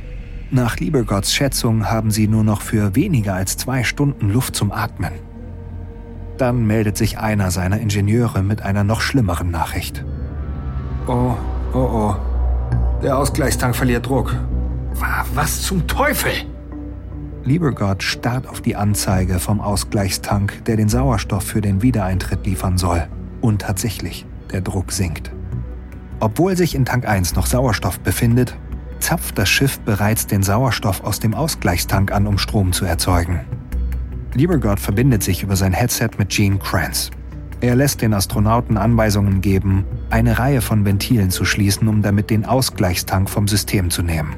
Nach 0.49 0.77
Liebergotts 0.77 1.33
Schätzung 1.33 1.89
haben 1.89 2.09
sie 2.09 2.29
nur 2.29 2.43
noch 2.45 2.61
für 2.61 2.95
weniger 2.95 3.33
als 3.33 3.57
zwei 3.57 3.83
Stunden 3.83 4.29
Luft 4.29 4.55
zum 4.55 4.71
Atmen. 4.71 5.11
Dann 6.37 6.67
meldet 6.67 6.97
sich 6.97 7.17
einer 7.17 7.51
seiner 7.51 7.79
Ingenieure 7.79 8.43
mit 8.43 8.61
einer 8.61 8.83
noch 8.83 9.01
schlimmeren 9.01 9.49
Nachricht. 9.49 10.05
Oh, 11.07 11.33
oh, 11.73 11.77
oh. 11.77 12.15
Der 13.01 13.17
Ausgleichstank 13.17 13.75
verliert 13.75 14.07
Druck. 14.07 14.35
Was 15.33 15.61
zum 15.61 15.87
Teufel? 15.87 16.31
Liebergott 17.43 18.03
starrt 18.03 18.47
auf 18.47 18.61
die 18.61 18.75
Anzeige 18.75 19.39
vom 19.39 19.61
Ausgleichstank, 19.61 20.65
der 20.65 20.75
den 20.75 20.89
Sauerstoff 20.89 21.43
für 21.43 21.61
den 21.61 21.81
Wiedereintritt 21.81 22.45
liefern 22.45 22.77
soll. 22.77 23.07
Und 23.41 23.61
tatsächlich, 23.61 24.25
der 24.51 24.61
Druck 24.61 24.91
sinkt. 24.91 25.31
Obwohl 26.19 26.57
sich 26.57 26.75
in 26.75 26.85
Tank 26.85 27.07
1 27.07 27.35
noch 27.35 27.45
Sauerstoff 27.45 27.99
befindet, 27.99 28.57
zapft 28.99 29.37
das 29.37 29.47
Schiff 29.47 29.79
bereits 29.79 30.27
den 30.27 30.43
Sauerstoff 30.43 31.03
aus 31.03 31.19
dem 31.19 31.33
Ausgleichstank 31.33 32.11
an, 32.11 32.27
um 32.27 32.37
Strom 32.37 32.73
zu 32.73 32.85
erzeugen. 32.85 33.41
Liebergott 34.37 34.79
verbindet 34.79 35.23
sich 35.23 35.41
über 35.41 35.55
sein 35.55 35.73
Headset 35.73 36.11
mit 36.19 36.29
Gene 36.29 36.59
Kranz. 36.59 37.09
Er 37.59 37.75
lässt 37.75 38.03
den 38.03 38.13
Astronauten 38.13 38.77
Anweisungen 38.77 39.41
geben, 39.41 39.83
eine 40.11 40.37
Reihe 40.37 40.61
von 40.61 40.85
Ventilen 40.85 41.31
zu 41.31 41.43
schließen, 41.43 41.87
um 41.87 42.03
damit 42.03 42.29
den 42.29 42.45
Ausgleichstank 42.45 43.31
vom 43.31 43.47
System 43.47 43.89
zu 43.89 44.03
nehmen. 44.03 44.35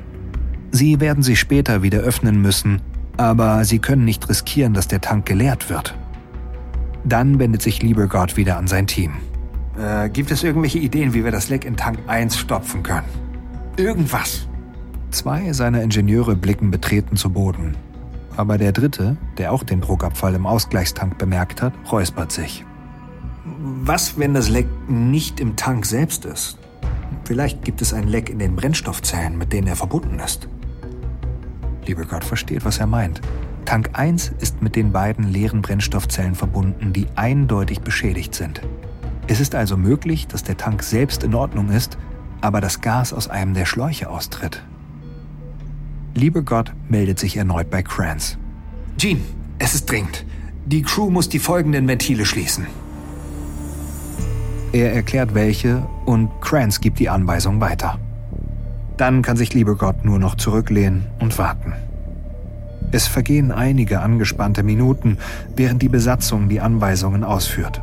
Sie 0.71 1.01
werden 1.01 1.21
sie 1.21 1.35
später 1.35 1.83
wieder 1.83 1.99
öffnen 1.99 2.41
müssen, 2.41 2.81
aber 3.17 3.65
sie 3.65 3.79
können 3.79 4.05
nicht 4.05 4.29
riskieren, 4.29 4.73
dass 4.73 4.87
der 4.87 5.01
Tank 5.01 5.25
geleert 5.25 5.69
wird. 5.69 5.97
Dann 7.03 7.37
wendet 7.37 7.61
sich 7.61 7.81
Liebergott 7.81 8.37
wieder 8.37 8.55
an 8.55 8.67
sein 8.67 8.87
Team. 8.87 9.11
Äh, 9.77 10.07
gibt 10.09 10.31
es 10.31 10.43
irgendwelche 10.43 10.79
Ideen, 10.79 11.13
wie 11.13 11.25
wir 11.25 11.31
das 11.31 11.49
Leck 11.49 11.65
in 11.65 11.75
Tank 11.75 11.99
1 12.07 12.37
stopfen 12.37 12.83
können? 12.83 13.07
Irgendwas. 13.75 14.47
Zwei 15.11 15.51
seiner 15.51 15.81
Ingenieure 15.81 16.37
blicken 16.37 16.71
betreten 16.71 17.17
zu 17.17 17.31
Boden. 17.31 17.75
Aber 18.39 18.57
der 18.57 18.71
dritte, 18.71 19.17
der 19.37 19.51
auch 19.51 19.63
den 19.63 19.81
Druckabfall 19.81 20.33
im 20.33 20.45
Ausgleichstank 20.45 21.17
bemerkt 21.17 21.61
hat, 21.61 21.73
räuspert 21.91 22.31
sich. 22.31 22.63
Was, 23.43 24.17
wenn 24.17 24.33
das 24.33 24.47
Leck 24.47 24.65
nicht 24.87 25.41
im 25.41 25.57
Tank 25.57 25.85
selbst 25.85 26.23
ist? 26.23 26.57
Vielleicht 27.25 27.65
gibt 27.65 27.81
es 27.81 27.93
ein 27.93 28.07
Leck 28.07 28.29
in 28.29 28.39
den 28.39 28.55
Brennstoffzellen, 28.55 29.37
mit 29.37 29.51
denen 29.51 29.67
er 29.67 29.75
verbunden 29.75 30.19
ist. 30.19 30.47
Lieber 31.85 32.05
Gott 32.05 32.23
versteht, 32.23 32.63
was 32.63 32.77
er 32.77 32.87
meint. 32.87 33.19
Tank 33.65 33.89
1 33.91 34.31
ist 34.39 34.61
mit 34.61 34.77
den 34.77 34.93
beiden 34.93 35.27
leeren 35.27 35.61
Brennstoffzellen 35.61 36.33
verbunden, 36.33 36.93
die 36.93 37.07
eindeutig 37.15 37.81
beschädigt 37.81 38.33
sind. 38.33 38.61
Es 39.27 39.41
ist 39.41 39.53
also 39.53 39.75
möglich, 39.75 40.27
dass 40.27 40.45
der 40.45 40.55
Tank 40.55 40.81
selbst 40.81 41.25
in 41.25 41.35
Ordnung 41.35 41.71
ist, 41.71 41.97
aber 42.39 42.61
das 42.61 42.79
Gas 42.79 43.11
aus 43.11 43.27
einem 43.27 43.53
der 43.53 43.65
Schläuche 43.65 44.09
austritt. 44.09 44.63
Lieber 46.15 46.41
Gott 46.41 46.73
meldet 46.89 47.19
sich 47.19 47.37
erneut 47.37 47.69
bei 47.69 47.81
Kranz. 47.81 48.37
Gene, 48.97 49.21
es 49.59 49.73
ist 49.73 49.89
dringend. 49.89 50.25
Die 50.65 50.81
Crew 50.81 51.09
muss 51.09 51.29
die 51.29 51.39
folgenden 51.39 51.87
Ventile 51.87 52.25
schließen. 52.25 52.67
Er 54.71 54.93
erklärt 54.93 55.33
welche 55.33 55.87
und 56.05 56.29
Kranz 56.41 56.81
gibt 56.81 56.99
die 56.99 57.09
Anweisung 57.09 57.61
weiter. 57.61 57.97
Dann 58.97 59.21
kann 59.21 59.37
sich 59.37 59.53
Lieber 59.53 59.75
Gott 59.75 60.03
nur 60.03 60.19
noch 60.19 60.35
zurücklehnen 60.35 61.05
und 61.19 61.37
warten. 61.37 61.73
Es 62.91 63.07
vergehen 63.07 63.51
einige 63.51 64.01
angespannte 64.01 64.63
Minuten, 64.63 65.17
während 65.55 65.81
die 65.81 65.89
Besatzung 65.89 66.49
die 66.49 66.59
Anweisungen 66.59 67.23
ausführt. 67.23 67.81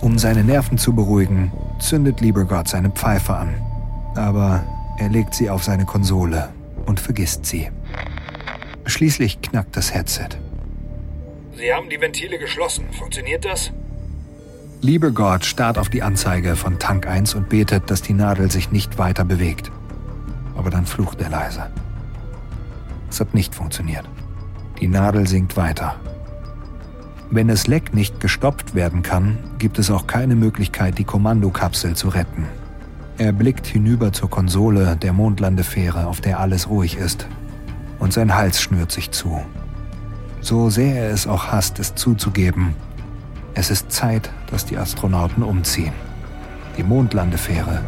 Um 0.00 0.18
seine 0.18 0.44
Nerven 0.44 0.78
zu 0.78 0.94
beruhigen, 0.94 1.52
zündet 1.78 2.20
Lieber 2.20 2.44
Gott 2.44 2.68
seine 2.68 2.90
Pfeife 2.90 3.34
an. 3.34 3.54
Aber 4.14 4.62
er 4.98 5.08
legt 5.08 5.34
sie 5.34 5.48
auf 5.48 5.64
seine 5.64 5.86
Konsole 5.86 6.50
und 6.90 7.00
vergisst 7.00 7.46
sie. 7.46 7.70
Schließlich 8.84 9.40
knackt 9.40 9.76
das 9.76 9.94
Headset. 9.94 10.28
Sie 11.56 11.72
haben 11.72 11.88
die 11.88 12.00
Ventile 12.00 12.38
geschlossen. 12.38 12.84
Funktioniert 12.92 13.44
das? 13.44 13.72
Lieber 14.82 15.10
Gott 15.10 15.44
starrt 15.44 15.78
auf 15.78 15.88
die 15.88 16.02
Anzeige 16.02 16.56
von 16.56 16.78
Tank 16.78 17.06
1 17.06 17.34
und 17.34 17.48
betet, 17.48 17.90
dass 17.90 18.02
die 18.02 18.12
Nadel 18.12 18.50
sich 18.50 18.72
nicht 18.72 18.98
weiter 18.98 19.24
bewegt. 19.24 19.70
Aber 20.56 20.70
dann 20.70 20.84
flucht 20.84 21.20
er 21.20 21.30
leise. 21.30 21.70
Es 23.08 23.20
hat 23.20 23.34
nicht 23.34 23.54
funktioniert. 23.54 24.06
Die 24.80 24.88
Nadel 24.88 25.26
sinkt 25.28 25.56
weiter. 25.56 25.96
Wenn 27.30 27.48
das 27.48 27.68
Leck 27.68 27.94
nicht 27.94 28.18
gestoppt 28.18 28.74
werden 28.74 29.02
kann, 29.02 29.38
gibt 29.58 29.78
es 29.78 29.90
auch 29.90 30.08
keine 30.08 30.34
Möglichkeit, 30.34 30.98
die 30.98 31.04
Kommandokapsel 31.04 31.94
zu 31.94 32.08
retten. 32.08 32.48
Er 33.20 33.32
blickt 33.32 33.66
hinüber 33.66 34.14
zur 34.14 34.30
Konsole 34.30 34.96
der 34.96 35.12
Mondlandefähre, 35.12 36.06
auf 36.06 36.22
der 36.22 36.40
alles 36.40 36.70
ruhig 36.70 36.96
ist. 36.96 37.26
Und 37.98 38.14
sein 38.14 38.34
Hals 38.34 38.62
schnürt 38.62 38.90
sich 38.90 39.10
zu. 39.10 39.42
So 40.40 40.70
sehr 40.70 40.94
er 40.94 41.10
es 41.10 41.26
auch 41.26 41.48
hasst, 41.48 41.78
es 41.80 41.94
zuzugeben, 41.94 42.74
es 43.52 43.70
ist 43.70 43.92
Zeit, 43.92 44.30
dass 44.50 44.64
die 44.64 44.78
Astronauten 44.78 45.42
umziehen. 45.42 45.92
Die 46.78 46.82
Mondlandefähre 46.82 47.82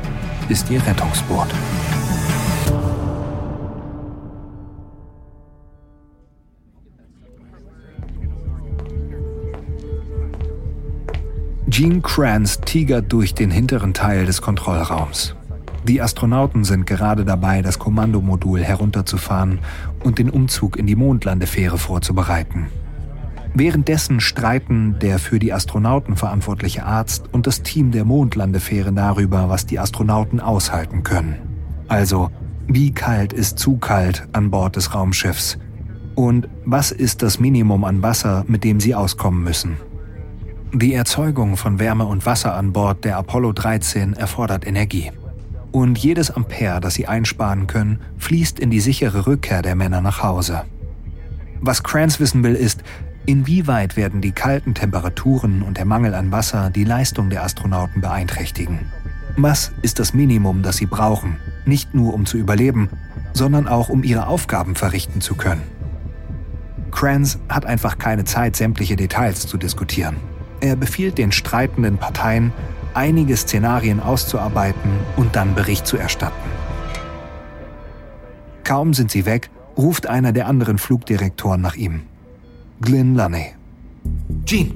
ist 0.51 0.69
ihr 0.69 0.87
Rettungsboot. 0.87 1.49
Gene 11.83 12.01
Kranz 12.01 12.61
tigert 12.61 13.12
durch 13.12 13.35
den 13.35 13.51
hinteren 13.51 13.93
Teil 13.93 14.25
des 14.25 14.41
Kontrollraums. 14.41 15.35
Die 15.83 16.01
Astronauten 16.01 16.62
sind 16.62 16.87
gerade 16.87 17.25
dabei, 17.25 17.61
das 17.61 17.81
Kommandomodul 17.81 18.62
herunterzufahren 18.62 19.59
und 20.05 20.21
den 20.21 20.31
Umzug 20.31 20.77
in 20.77 20.87
die 20.87 20.95
Mondlandefähre 20.95 21.79
vorzubereiten. 21.79 22.69
Währenddessen 23.55 24.21
streiten 24.21 25.01
der 25.01 25.19
für 25.19 25.41
die 25.41 25.53
Astronauten 25.53 26.15
verantwortliche 26.15 26.87
Arzt 26.87 27.25
und 27.33 27.49
das 27.49 27.62
Team 27.62 27.91
der 27.91 28.05
Mondlandefähre 28.05 28.93
darüber, 28.93 29.49
was 29.49 29.67
die 29.67 29.81
Astronauten 29.81 30.39
aushalten 30.39 31.03
können. 31.03 31.35
Also, 31.89 32.31
wie 32.69 32.93
kalt 32.93 33.33
ist 33.33 33.59
zu 33.59 33.79
kalt 33.79 34.29
an 34.33 34.53
Bord 34.53 34.77
des 34.77 34.95
Raumschiffs? 34.95 35.59
Und 36.15 36.49
was 36.65 36.93
ist 36.93 37.23
das 37.23 37.41
Minimum 37.41 37.83
an 37.83 38.03
Wasser, 38.03 38.45
mit 38.47 38.62
dem 38.62 38.79
sie 38.79 38.95
auskommen 38.95 39.43
müssen? 39.43 39.79
Die 40.75 40.95
Erzeugung 40.95 41.59
von 41.59 41.79
Wärme 41.79 42.07
und 42.07 42.25
Wasser 42.25 42.55
an 42.55 42.73
Bord 42.73 43.05
der 43.05 43.19
Apollo 43.19 43.52
13 43.52 44.14
erfordert 44.14 44.67
Energie. 44.67 45.12
Und 45.71 45.99
jedes 45.99 46.31
Ampere, 46.31 46.81
das 46.81 46.95
sie 46.95 47.07
einsparen 47.07 47.67
können, 47.67 48.00
fließt 48.17 48.59
in 48.59 48.71
die 48.71 48.81
sichere 48.81 49.26
Rückkehr 49.26 49.61
der 49.61 49.75
Männer 49.75 50.00
nach 50.00 50.23
Hause. 50.23 50.64
Was 51.61 51.83
Kranz 51.83 52.21
wissen 52.21 52.43
will, 52.43 52.55
ist, 52.55 52.83
inwieweit 53.26 53.99
werden 53.99 54.23
die 54.23 54.33
kalten 54.33 54.73
Temperaturen 54.73 55.61
und 55.62 55.76
der 55.76 55.85
Mangel 55.85 56.14
an 56.14 56.33
Wasser 56.33 56.71
die 56.71 56.85
Leistung 56.85 57.29
der 57.29 57.43
Astronauten 57.45 58.00
beeinträchtigen. 58.00 58.79
Was 59.37 59.73
ist 59.83 59.99
das 59.99 60.14
Minimum, 60.14 60.62
das 60.62 60.79
sie 60.79 60.87
brauchen, 60.87 61.37
nicht 61.67 61.93
nur 61.93 62.14
um 62.14 62.25
zu 62.25 62.38
überleben, 62.38 62.88
sondern 63.35 63.69
auch 63.69 63.91
um 63.91 64.05
ihre 64.05 64.26
Aufgaben 64.26 64.75
verrichten 64.75 65.21
zu 65.21 65.35
können? 65.35 65.62
Kranz 66.91 67.38
hat 67.50 67.67
einfach 67.67 67.99
keine 67.99 68.25
Zeit, 68.25 68.57
sämtliche 68.57 68.97
Details 68.97 69.47
zu 69.47 69.59
diskutieren. 69.59 70.32
Er 70.62 70.76
befiehlt 70.76 71.19
den 71.19 71.33
streitenden 71.33 71.99
Parteien, 71.99 72.52
einige 72.95 73.37
Szenarien 73.37 73.99
auszuarbeiten 73.99 74.92
und 75.16 75.35
dann 75.35 75.57
Bericht 75.57 75.88
zu 75.88 75.97
erstatten. 75.97 76.49
Kaum 78.62 78.95
sind 78.95 79.11
sie 79.11 79.26
weg, 79.26 79.50
ruft 79.76 80.07
einer 80.07 80.31
der 80.31 80.47
anderen 80.47 80.78
Flugdirektoren 80.78 81.61
nach 81.61 81.75
ihm. 81.75 82.02
Glyn 82.81 83.16
Lunney. 83.16 83.54
Gene, 84.45 84.71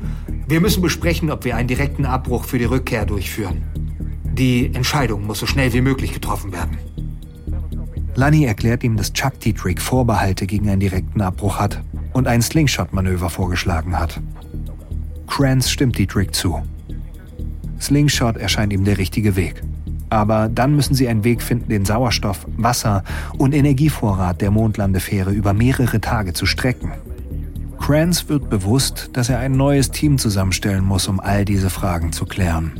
wir 0.49 0.61
müssen 0.61 0.83
besprechen, 0.83 1.31
ob 1.31 1.45
wir 1.45 1.55
einen 1.55 1.69
direkten 1.69 2.05
Abbruch 2.05 2.45
für 2.45 2.59
die 2.59 2.65
Rückkehr 2.65 3.07
durchführen. 3.07 3.63
Die 4.25 4.75
Entscheidung 4.75 5.25
muss 5.25 5.39
so 5.39 5.47
schnell 5.47 5.73
wie 5.73 5.83
möglich 5.83 6.13
getroffen 6.13 6.53
werden. 6.53 6.79
Lunny 8.17 8.45
erklärt 8.45 8.83
ihm, 8.83 8.97
dass 8.97 9.13
Chuck 9.13 9.39
Dietrich 9.39 9.79
Vorbehalte 9.79 10.47
gegen 10.47 10.69
einen 10.69 10.81
direkten 10.81 11.21
Abbruch 11.21 11.61
hat 11.61 11.81
und 12.13 12.27
ein 12.27 12.43
Slingshot-Manöver 12.43 13.31
vorgeschlagen 13.31 13.97
hat. 13.97 14.21
Kranz 15.27 15.71
stimmt 15.71 15.99
Dietrich 15.99 16.33
zu. 16.33 16.63
Slingshot 17.81 18.37
erscheint 18.37 18.73
ihm 18.73 18.85
der 18.85 18.99
richtige 18.99 19.37
Weg. 19.37 19.63
Aber 20.09 20.49
dann 20.49 20.77
müssen 20.77 20.95
sie 20.95 21.09
einen 21.09 21.25
Weg 21.25 21.43
finden, 21.43 21.69
den 21.69 21.85
Sauerstoff, 21.85 22.47
Wasser 22.57 23.03
und 23.39 23.55
Energievorrat 23.55 24.41
der 24.41 24.51
Mondlandefähre 24.51 25.33
über 25.33 25.53
mehrere 25.53 26.01
Tage 26.01 26.33
zu 26.33 26.47
strecken. 26.47 26.93
Kranz 27.79 28.29
wird 28.29 28.49
bewusst, 28.49 29.11
dass 29.13 29.29
er 29.29 29.39
ein 29.39 29.53
neues 29.53 29.91
Team 29.91 30.19
zusammenstellen 30.19 30.85
muss, 30.85 31.09
um 31.09 31.21
all 31.21 31.45
diese 31.45 31.71
Fragen 31.71 32.13
zu 32.13 32.25
klären. 32.25 32.73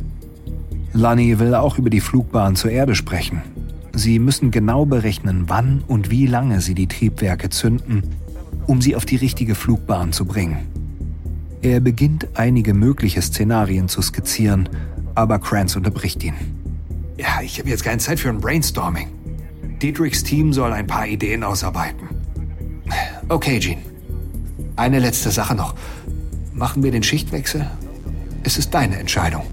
Lunny 0.93 1.37
will 1.37 1.53
auch 1.53 1.77
über 1.77 1.89
die 1.89 2.01
Flugbahn 2.01 2.55
zur 2.55 2.71
Erde 2.71 2.95
sprechen. 2.95 3.41
Sie 3.93 4.19
müssen 4.19 4.51
genau 4.51 4.85
berechnen, 4.85 5.45
wann 5.47 5.83
und 5.87 6.09
wie 6.09 6.27
lange 6.27 6.61
sie 6.61 6.75
die 6.75 6.87
Triebwerke 6.87 7.49
zünden, 7.49 8.03
um 8.65 8.81
sie 8.81 8.95
auf 8.95 9.05
die 9.05 9.15
richtige 9.15 9.55
Flugbahn 9.55 10.13
zu 10.13 10.25
bringen. 10.25 10.57
Er 11.61 11.79
beginnt 11.79 12.27
einige 12.35 12.73
mögliche 12.73 13.21
Szenarien 13.21 13.87
zu 13.87 14.01
skizzieren, 14.01 14.69
aber 15.15 15.39
Kranz 15.39 15.75
unterbricht 15.75 16.23
ihn. 16.23 16.35
Ja, 17.17 17.41
ich 17.41 17.57
habe 17.59 17.69
jetzt 17.69 17.83
keine 17.83 17.97
Zeit 17.97 18.19
für 18.19 18.29
ein 18.29 18.39
Brainstorming. 18.39 19.07
Dietrichs 19.81 20.23
Team 20.23 20.53
soll 20.53 20.71
ein 20.71 20.87
paar 20.87 21.07
Ideen 21.07 21.43
ausarbeiten. 21.43 22.07
Okay, 23.27 23.59
Gene. 23.59 23.81
Eine 24.75 24.99
letzte 24.99 25.31
Sache 25.31 25.55
noch. 25.55 25.75
Machen 26.53 26.83
wir 26.83 26.91
den 26.91 27.03
Schichtwechsel? 27.03 27.67
Es 28.43 28.57
ist 28.57 28.73
deine 28.73 28.97
Entscheidung. 28.99 29.43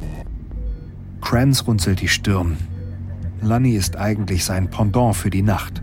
Kranz 1.20 1.66
runzelt 1.66 2.00
die 2.00 2.08
Stirn. 2.08 2.56
Lunny 3.40 3.72
ist 3.74 3.96
eigentlich 3.96 4.44
sein 4.44 4.70
Pendant 4.70 5.16
für 5.16 5.30
die 5.30 5.42
Nacht. 5.42 5.82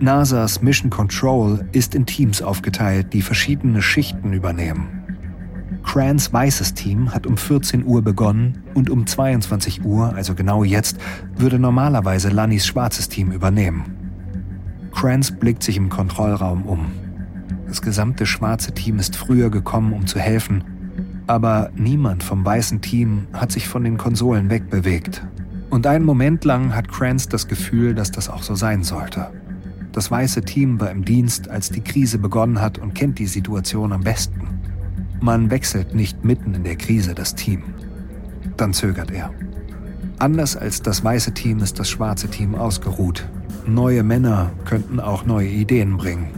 NASAs 0.00 0.62
Mission 0.62 0.90
Control 0.90 1.66
ist 1.72 1.94
in 1.94 2.04
Teams 2.04 2.42
aufgeteilt, 2.42 3.12
die 3.12 3.22
verschiedene 3.22 3.80
Schichten 3.80 4.32
übernehmen. 4.32 5.05
Crans 5.86 6.30
weißes 6.30 6.74
Team 6.74 7.14
hat 7.14 7.26
um 7.26 7.38
14 7.38 7.86
Uhr 7.86 8.02
begonnen 8.02 8.62
und 8.74 8.90
um 8.90 9.06
22 9.06 9.84
Uhr, 9.84 10.12
also 10.14 10.34
genau 10.34 10.62
jetzt, 10.62 10.98
würde 11.36 11.58
normalerweise 11.58 12.28
Lannys 12.28 12.66
schwarzes 12.66 13.08
Team 13.08 13.30
übernehmen. 13.32 13.84
Crans 14.92 15.30
blickt 15.30 15.62
sich 15.62 15.76
im 15.76 15.88
Kontrollraum 15.88 16.64
um. 16.64 16.86
Das 17.68 17.80
gesamte 17.80 18.26
schwarze 18.26 18.72
Team 18.72 18.98
ist 18.98 19.16
früher 19.16 19.48
gekommen, 19.48 19.94
um 19.94 20.06
zu 20.06 20.18
helfen, 20.18 20.64
aber 21.28 21.70
niemand 21.76 22.22
vom 22.22 22.44
weißen 22.44 22.80
Team 22.82 23.28
hat 23.32 23.52
sich 23.52 23.68
von 23.68 23.84
den 23.84 23.96
Konsolen 23.96 24.50
wegbewegt. 24.50 25.26
Und 25.70 25.86
einen 25.86 26.04
Moment 26.04 26.44
lang 26.44 26.74
hat 26.74 26.88
Kranz 26.88 27.28
das 27.28 27.48
Gefühl, 27.48 27.94
dass 27.94 28.10
das 28.10 28.28
auch 28.28 28.42
so 28.42 28.54
sein 28.54 28.82
sollte. 28.82 29.28
Das 29.92 30.10
weiße 30.10 30.42
Team 30.42 30.78
war 30.80 30.90
im 30.90 31.04
Dienst, 31.04 31.48
als 31.48 31.70
die 31.70 31.80
Krise 31.80 32.18
begonnen 32.18 32.60
hat 32.60 32.76
und 32.76 32.94
kennt 32.94 33.18
die 33.18 33.26
Situation 33.26 33.92
am 33.92 34.02
besten. 34.02 34.55
Man 35.20 35.50
wechselt 35.50 35.94
nicht 35.94 36.24
mitten 36.24 36.54
in 36.54 36.64
der 36.64 36.76
Krise 36.76 37.14
das 37.14 37.34
Team. 37.34 37.62
Dann 38.56 38.72
zögert 38.72 39.10
er. 39.10 39.30
Anders 40.18 40.56
als 40.56 40.82
das 40.82 41.04
weiße 41.04 41.32
Team 41.32 41.58
ist 41.60 41.78
das 41.78 41.90
schwarze 41.90 42.28
Team 42.28 42.54
ausgeruht. 42.54 43.28
Neue 43.66 44.02
Männer 44.02 44.52
könnten 44.64 45.00
auch 45.00 45.26
neue 45.26 45.48
Ideen 45.48 45.96
bringen. 45.96 46.28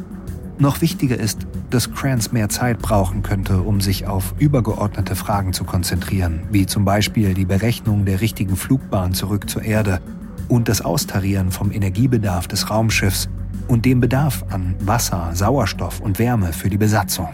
Noch 0.59 0.81
wichtiger 0.81 1.19
ist, 1.19 1.47
dass 1.71 1.93
Kranz 1.93 2.33
mehr 2.33 2.49
Zeit 2.49 2.81
brauchen 2.81 3.23
könnte, 3.23 3.61
um 3.61 3.81
sich 3.81 4.07
auf 4.07 4.35
übergeordnete 4.39 5.15
Fragen 5.15 5.53
zu 5.53 5.65
konzentrieren, 5.65 6.41
wie 6.51 6.67
zum 6.67 6.85
Beispiel 6.85 7.35
die 7.35 7.45
Berechnung 7.45 8.05
der 8.05 8.21
richtigen 8.21 8.57
Flugbahn 8.57 9.15
zurück 9.15 9.49
zur 9.49 9.63
Erde 9.63 10.01
und 10.49 10.69
das 10.69 10.81
Austarieren 10.81 11.53
vom 11.53 11.71
Energiebedarf 11.71 12.49
des 12.49 12.71
Raumschiffs 12.71 13.29
und 13.69 13.85
dem 13.85 14.01
Bedarf 14.01 14.45
an 14.51 14.75
Wasser, 14.81 15.31
Sauerstoff 15.35 16.01
und 16.01 16.19
Wärme 16.19 16.53
für 16.53 16.71
die 16.71 16.79
Besatzung. 16.79 17.29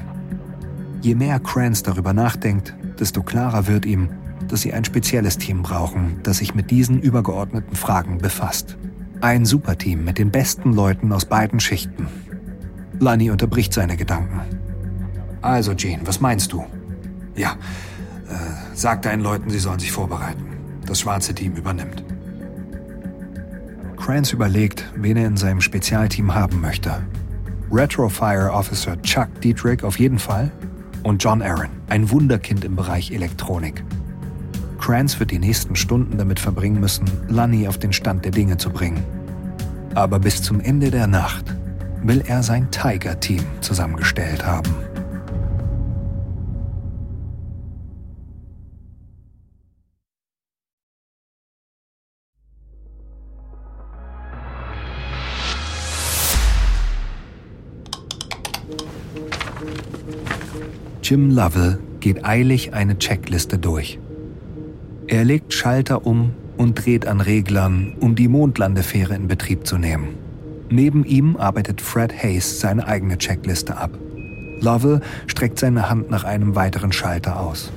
Je 1.05 1.15
mehr 1.15 1.39
Kranz 1.39 1.83
darüber 1.83 2.15
nachdenkt, 2.15 2.75
desto 2.99 3.23
klarer 3.23 3.67
wird 3.67 3.85
ihm, 3.85 4.09
dass 4.49 4.63
sie 4.63 4.73
ein 4.73 4.87
spezielles 4.87 5.37
Team 5.37 5.61
brauchen, 5.61 6.21
das 6.23 6.39
sich 6.39 6.55
mit 6.55 6.71
diesen 6.71 6.99
übergeordneten 6.99 7.77
Fragen 7.77 8.17
befasst. 8.17 8.79
Ein 9.21 9.45
Superteam 9.45 10.03
mit 10.03 10.17
den 10.17 10.31
besten 10.31 10.73
Leuten 10.73 11.13
aus 11.13 11.27
beiden 11.27 11.61
Schichten. 11.61 12.09
Lani 13.01 13.31
unterbricht 13.31 13.75
seine 13.75 13.99
Gedanken. 13.99 14.41
Also, 15.43 15.75
Gene, 15.75 16.01
was 16.07 16.23
meinst 16.23 16.55
du? 16.55 16.65
Ja, 17.37 17.51
äh, 17.51 18.73
sag 18.73 19.03
deinen 19.03 19.21
Leuten, 19.21 19.51
sie 19.51 19.59
sollen 19.59 19.81
sich 19.81 19.93
vorbereiten. 19.93 20.47
Das 20.87 21.01
schwarze 21.01 21.35
Team 21.35 21.55
übernimmt. 21.55 22.03
Kranz 23.99 24.33
überlegt, 24.33 24.91
wen 24.97 25.19
er 25.19 25.27
in 25.27 25.37
seinem 25.37 25.61
Spezialteam 25.61 26.35
haben 26.35 26.63
möchte. 26.63 27.07
Retrofire 27.71 28.51
Officer 28.51 29.01
Chuck 29.03 29.29
Dietrich 29.43 29.85
auf 29.85 29.99
jeden 29.99 30.19
Fall 30.19 30.51
und 31.05 31.23
John 31.23 31.43
Aaron, 31.43 31.69
ein 31.89 32.11
Wunderkind 32.11 32.65
im 32.65 32.75
Bereich 32.75 33.13
Elektronik. 33.13 33.85
Kranz 34.81 35.21
wird 35.21 35.31
die 35.31 35.39
nächsten 35.39 35.77
Stunden 35.77 36.19
damit 36.19 36.41
verbringen 36.41 36.81
müssen, 36.81 37.05
Lunny 37.29 37.69
auf 37.69 37.79
den 37.79 37.93
Stand 37.93 38.25
der 38.25 38.33
Dinge 38.33 38.57
zu 38.57 38.71
bringen. 38.71 39.05
Aber 39.95 40.19
bis 40.19 40.43
zum 40.43 40.61
Ende 40.61 40.91
der 40.91 41.07
Nacht 41.07 41.55
will 42.03 42.23
er 42.27 42.43
sein 42.43 42.71
Tiger-Team 42.71 43.45
zusammengestellt 43.61 44.45
haben. 44.45 44.75
Jim 61.05 61.33
Lovell 61.33 61.79
geht 62.01 62.25
eilig 62.25 62.73
eine 62.73 62.99
Checkliste 62.99 63.59
durch. 63.59 63.99
Er 65.07 65.23
legt 65.23 65.53
Schalter 65.53 66.07
um 66.07 66.33
und 66.57 66.83
dreht 66.83 67.07
an 67.07 67.21
Reglern, 67.21 67.95
um 68.01 68.15
die 68.15 68.27
Mondlandefähre 68.27 69.15
in 69.15 69.29
Betrieb 69.29 69.67
zu 69.67 69.77
nehmen. 69.77 70.15
Neben 70.71 71.05
ihm 71.05 71.37
arbeitet 71.37 71.83
Fred 71.83 72.11
Hayes 72.23 72.59
seine 72.59 72.87
eigene 72.89 73.19
Checkliste 73.19 73.77
ab. 73.77 73.91
Lovell 74.61 75.03
streckt 75.27 75.59
seine 75.59 75.91
Hand 75.91 76.11
nach 76.11 76.25
einem 76.25 76.55
weiteren 76.55 76.91
Schalter 76.91 77.39
aus. 77.39 77.71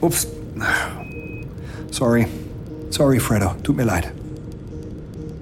Ups. 0.00 0.26
Sorry. 1.92 2.26
Sorry, 2.90 3.20
Fredo. 3.20 3.54
Tut 3.62 3.76
mir 3.76 3.84
leid. 3.84 4.12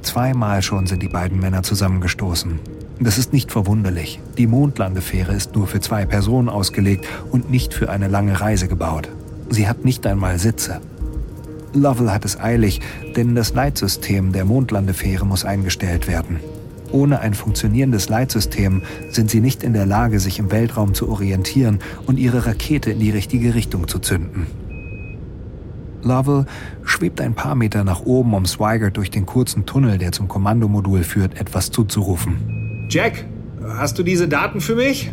Zweimal 0.03 0.61
schon 0.61 0.87
sind 0.87 1.03
die 1.03 1.09
beiden 1.09 1.41
Männer 1.41 1.63
zusammengestoßen. 1.63 2.61
Das 3.01 3.19
ist 3.19 3.33
nicht 3.33 3.51
verwunderlich. 3.51 4.21
Die 4.39 4.47
Mondlandefähre 4.47 5.35
ist 5.35 5.57
nur 5.57 5.67
für 5.67 5.81
zwei 5.81 6.07
Personen 6.07 6.49
ausgelegt 6.49 7.07
und 7.31 7.51
nicht 7.51 7.75
für 7.75 7.91
eine 7.91 8.09
lange 8.09 8.41
Reise 8.41 8.69
gebaut. 8.69 9.09
Sie 9.51 9.69
hat 9.69 9.85
nicht 9.85 10.07
einmal 10.07 10.39
Sitze. 10.39 10.81
Lovell 11.73 12.11
hat 12.11 12.25
es 12.25 12.39
eilig, 12.39 12.81
denn 13.17 13.35
das 13.35 13.53
Leitsystem 13.53 14.33
der 14.33 14.45
Mondlandefähre 14.45 15.27
muss 15.27 15.45
eingestellt 15.45 16.07
werden. 16.07 16.39
Ohne 16.93 17.19
ein 17.19 17.35
funktionierendes 17.35 18.09
Leitsystem 18.09 18.83
sind 19.11 19.29
sie 19.29 19.41
nicht 19.41 19.65
in 19.65 19.73
der 19.73 19.85
Lage, 19.85 20.21
sich 20.21 20.39
im 20.39 20.53
Weltraum 20.53 20.95
zu 20.95 21.09
orientieren 21.09 21.81
und 22.07 22.21
ihre 22.21 22.47
Rakete 22.47 22.93
in 22.93 23.01
die 23.01 23.11
richtige 23.11 23.55
Richtung 23.57 23.89
zu 23.89 23.99
zünden. 23.99 24.47
Lovell 26.03 26.47
schwebt 26.85 27.21
ein 27.21 27.35
paar 27.35 27.57
Meter 27.57 27.83
nach 27.83 28.03
oben, 28.03 28.35
um 28.35 28.47
Swigert 28.47 28.97
durch 28.97 29.11
den 29.11 29.27
kurzen 29.27 29.67
Tunnel, 29.67 29.99
der 29.99 30.13
zum 30.13 30.29
Kommandomodul 30.29 31.03
führt, 31.03 31.41
etwas 31.41 31.73
zuzurufen. 31.73 32.64
Jack, 32.95 33.25
hast 33.67 33.99
du 33.99 34.05
diese 34.05 34.29
Daten 34.29 34.61
für 34.61 34.77
mich? 34.77 35.11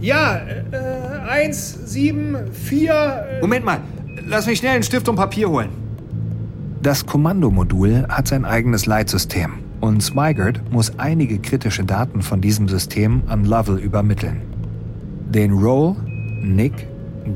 Ja, 0.00 0.36
äh, 0.36 1.28
1, 1.28 1.90
7, 1.92 2.36
4. 2.52 3.40
Moment 3.40 3.64
mal, 3.64 3.80
lass 4.24 4.46
mich 4.46 4.58
schnell 4.58 4.74
einen 4.74 4.84
Stift 4.84 5.08
und 5.08 5.16
Papier 5.16 5.48
holen. 5.48 5.70
Das 6.80 7.04
Kommandomodul 7.04 8.06
hat 8.08 8.28
sein 8.28 8.44
eigenes 8.44 8.86
Leitsystem 8.86 9.50
und 9.80 10.00
Swigert 10.00 10.60
muss 10.70 10.96
einige 11.00 11.40
kritische 11.40 11.82
Daten 11.82 12.22
von 12.22 12.40
diesem 12.40 12.68
System 12.68 13.24
an 13.26 13.46
Lovell 13.46 13.78
übermitteln. 13.80 14.40
Den 15.28 15.54
Roll, 15.54 15.96
Nick, 16.40 16.86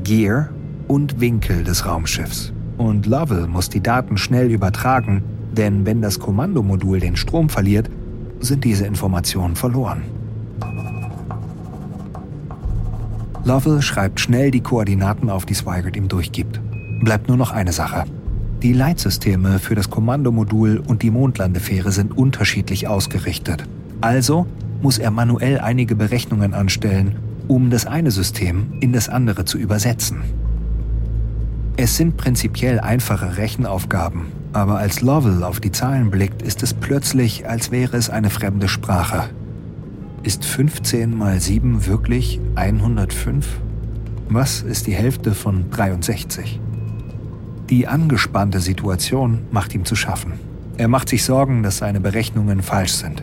Gear 0.05 0.47
und 0.87 1.19
Winkel 1.19 1.65
des 1.65 1.85
Raumschiffs. 1.85 2.53
Und 2.77 3.05
Lovell 3.05 3.47
muss 3.47 3.67
die 3.67 3.83
Daten 3.83 4.15
schnell 4.15 4.49
übertragen, 4.49 5.23
denn 5.51 5.85
wenn 5.85 6.01
das 6.01 6.19
Kommandomodul 6.19 7.01
den 7.01 7.17
Strom 7.17 7.49
verliert, 7.49 7.89
sind 8.39 8.63
diese 8.63 8.85
Informationen 8.85 9.55
verloren. 9.55 10.03
Lovell 13.43 13.81
schreibt 13.81 14.19
schnell 14.19 14.51
die 14.51 14.61
Koordinaten 14.61 15.29
auf, 15.29 15.45
die 15.45 15.53
Swigert 15.53 15.95
ihm 15.95 16.07
durchgibt. 16.09 16.59
Bleibt 17.01 17.29
nur 17.29 17.37
noch 17.37 17.51
eine 17.51 17.71
Sache. 17.71 18.03
Die 18.61 18.73
Leitsysteme 18.73 19.59
für 19.59 19.75
das 19.75 19.89
Kommandomodul 19.89 20.83
und 20.85 21.01
die 21.03 21.11
Mondlandefähre 21.11 21.91
sind 21.91 22.17
unterschiedlich 22.17 22.87
ausgerichtet. 22.87 23.63
Also 24.01 24.47
muss 24.81 24.97
er 24.97 25.11
manuell 25.11 25.59
einige 25.59 25.95
Berechnungen 25.95 26.53
anstellen, 26.53 27.15
um 27.47 27.69
das 27.69 27.85
eine 27.85 28.11
System 28.11 28.73
in 28.81 28.93
das 28.93 29.09
andere 29.09 29.45
zu 29.45 29.57
übersetzen. 29.57 30.21
Es 31.79 31.95
sind 31.95 32.17
prinzipiell 32.17 32.79
einfache 32.79 33.37
Rechenaufgaben, 33.37 34.31
aber 34.51 34.79
als 34.79 35.01
Lovell 35.01 35.43
auf 35.43 35.59
die 35.59 35.71
Zahlen 35.71 36.09
blickt, 36.09 36.41
ist 36.41 36.63
es 36.63 36.73
plötzlich, 36.73 37.47
als 37.47 37.69
wäre 37.69 37.95
es 37.97 38.09
eine 38.09 38.31
fremde 38.31 38.67
Sprache. 38.67 39.29
Ist 40.23 40.43
15 40.43 41.15
mal 41.15 41.39
7 41.39 41.85
wirklich 41.85 42.41
105? 42.55 43.45
Was 44.27 44.63
ist 44.63 44.87
die 44.87 44.95
Hälfte 44.95 45.35
von 45.35 45.69
63? 45.69 46.59
Die 47.69 47.87
angespannte 47.87 48.59
Situation 48.59 49.41
macht 49.51 49.75
ihm 49.75 49.85
zu 49.85 49.95
schaffen. 49.95 50.33
Er 50.77 50.87
macht 50.87 51.09
sich 51.09 51.23
Sorgen, 51.23 51.61
dass 51.61 51.77
seine 51.77 52.01
Berechnungen 52.01 52.63
falsch 52.63 52.93
sind. 52.93 53.21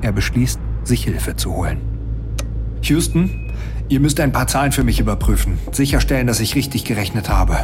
Er 0.00 0.12
beschließt, 0.12 0.58
sich 0.84 1.04
Hilfe 1.04 1.36
zu 1.36 1.54
holen. 1.54 1.82
Houston, 2.80 3.51
ihr 3.92 4.00
müsst 4.00 4.18
ein 4.20 4.32
paar 4.32 4.46
Zahlen 4.46 4.72
für 4.72 4.84
mich 4.84 5.00
überprüfen. 5.00 5.58
Sicherstellen, 5.70 6.26
dass 6.26 6.40
ich 6.40 6.54
richtig 6.54 6.84
gerechnet 6.84 7.28
habe. 7.28 7.58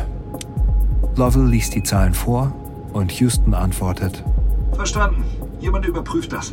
Lovell 1.17 1.47
liest 1.47 1.75
die 1.75 1.83
Zahlen 1.83 2.12
vor 2.12 2.53
und 2.93 3.11
Houston 3.12 3.55
antwortet. 3.55 4.23
Verstanden. 4.75 5.25
Jemand 5.59 5.87
überprüft 5.87 6.35
das. 6.35 6.53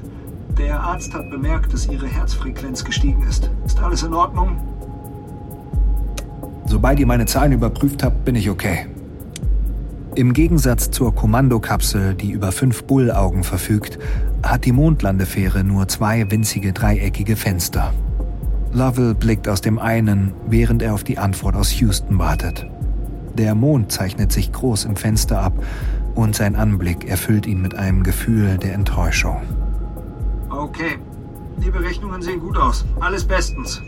Der 0.57 0.79
Arzt 0.79 1.13
hat 1.13 1.29
bemerkt, 1.29 1.73
dass 1.73 1.89
Ihre 1.89 2.07
Herzfrequenz 2.07 2.85
gestiegen 2.85 3.21
ist. 3.27 3.49
Ist 3.65 3.77
alles 3.83 4.03
in 4.03 4.13
Ordnung? 4.13 4.57
Sobald 6.67 6.97
ihr 6.99 7.05
meine 7.05 7.25
Zahlen 7.25 7.51
überprüft 7.51 8.01
habt, 8.01 8.23
bin 8.23 8.35
ich 8.35 8.49
okay. 8.49 8.87
Im 10.15 10.31
Gegensatz 10.31 10.89
zur 10.89 11.13
Kommandokapsel, 11.13 12.13
die 12.13 12.31
über 12.31 12.53
fünf 12.53 12.85
Bullaugen 12.85 13.43
verfügt, 13.43 13.99
hat 14.41 14.63
die 14.63 14.71
Mondlandefähre 14.71 15.65
nur 15.65 15.89
zwei 15.89 16.31
winzige 16.31 16.71
dreieckige 16.71 17.35
Fenster. 17.35 17.93
Lovell 18.75 19.15
blickt 19.15 19.47
aus 19.47 19.61
dem 19.61 19.79
einen, 19.79 20.33
während 20.47 20.81
er 20.81 20.93
auf 20.93 21.05
die 21.05 21.17
Antwort 21.17 21.55
aus 21.55 21.79
Houston 21.79 22.19
wartet. 22.19 22.67
Der 23.35 23.55
Mond 23.55 23.89
zeichnet 23.89 24.33
sich 24.33 24.51
groß 24.51 24.83
im 24.83 24.97
Fenster 24.97 25.39
ab 25.39 25.53
und 26.13 26.35
sein 26.35 26.57
Anblick 26.57 27.07
erfüllt 27.07 27.47
ihn 27.47 27.61
mit 27.61 27.75
einem 27.75 28.03
Gefühl 28.03 28.57
der 28.57 28.73
Enttäuschung. 28.73 29.41
Okay. 30.49 30.97
Die 31.63 31.71
Berechnungen 31.71 32.21
sehen 32.21 32.41
gut 32.41 32.57
aus. 32.57 32.83
Alles 32.99 33.23
bestens. 33.23 33.81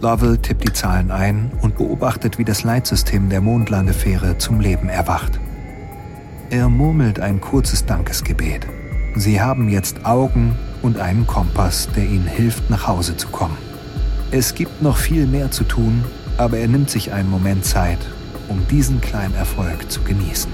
Lovell 0.00 0.38
tippt 0.38 0.62
die 0.62 0.72
Zahlen 0.72 1.10
ein 1.10 1.50
und 1.62 1.76
beobachtet, 1.76 2.38
wie 2.38 2.44
das 2.44 2.62
Leitsystem 2.62 3.30
der 3.30 3.40
Mondlandefähre 3.40 4.38
zum 4.38 4.60
Leben 4.60 4.88
erwacht. 4.88 5.40
Er 6.50 6.68
murmelt 6.68 7.18
ein 7.18 7.40
kurzes 7.40 7.84
Dankesgebet. 7.84 8.64
Sie 9.16 9.40
haben 9.40 9.68
jetzt 9.68 10.06
Augen 10.06 10.54
und 10.82 10.98
einen 10.98 11.26
Kompass, 11.26 11.88
der 11.94 12.04
ihnen 12.04 12.26
hilft, 12.26 12.70
nach 12.70 12.86
Hause 12.86 13.16
zu 13.16 13.28
kommen. 13.28 13.56
Es 14.30 14.54
gibt 14.54 14.82
noch 14.82 14.96
viel 14.96 15.26
mehr 15.26 15.50
zu 15.50 15.64
tun, 15.64 16.04
aber 16.36 16.58
er 16.58 16.68
nimmt 16.68 16.90
sich 16.90 17.12
einen 17.12 17.30
Moment 17.30 17.64
Zeit, 17.64 17.98
um 18.48 18.66
diesen 18.68 19.00
kleinen 19.00 19.34
Erfolg 19.34 19.90
zu 19.90 20.00
genießen. 20.02 20.50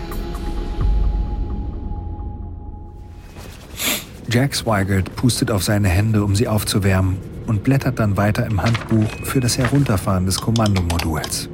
Jack 4.29 4.55
Swigert 4.55 5.15
pustet 5.15 5.51
auf 5.51 5.63
seine 5.63 5.89
Hände, 5.89 6.25
um 6.25 6.35
sie 6.35 6.49
aufzuwärmen, 6.49 7.17
und 7.47 7.63
blättert 7.63 8.01
dann 8.01 8.17
weiter 8.17 8.45
im 8.47 8.61
Handbuch 8.61 9.09
für 9.23 9.41
das 9.41 9.57
Herunterfahren 9.57 10.27
des 10.27 10.41
Kommandomoduls. 10.41 11.49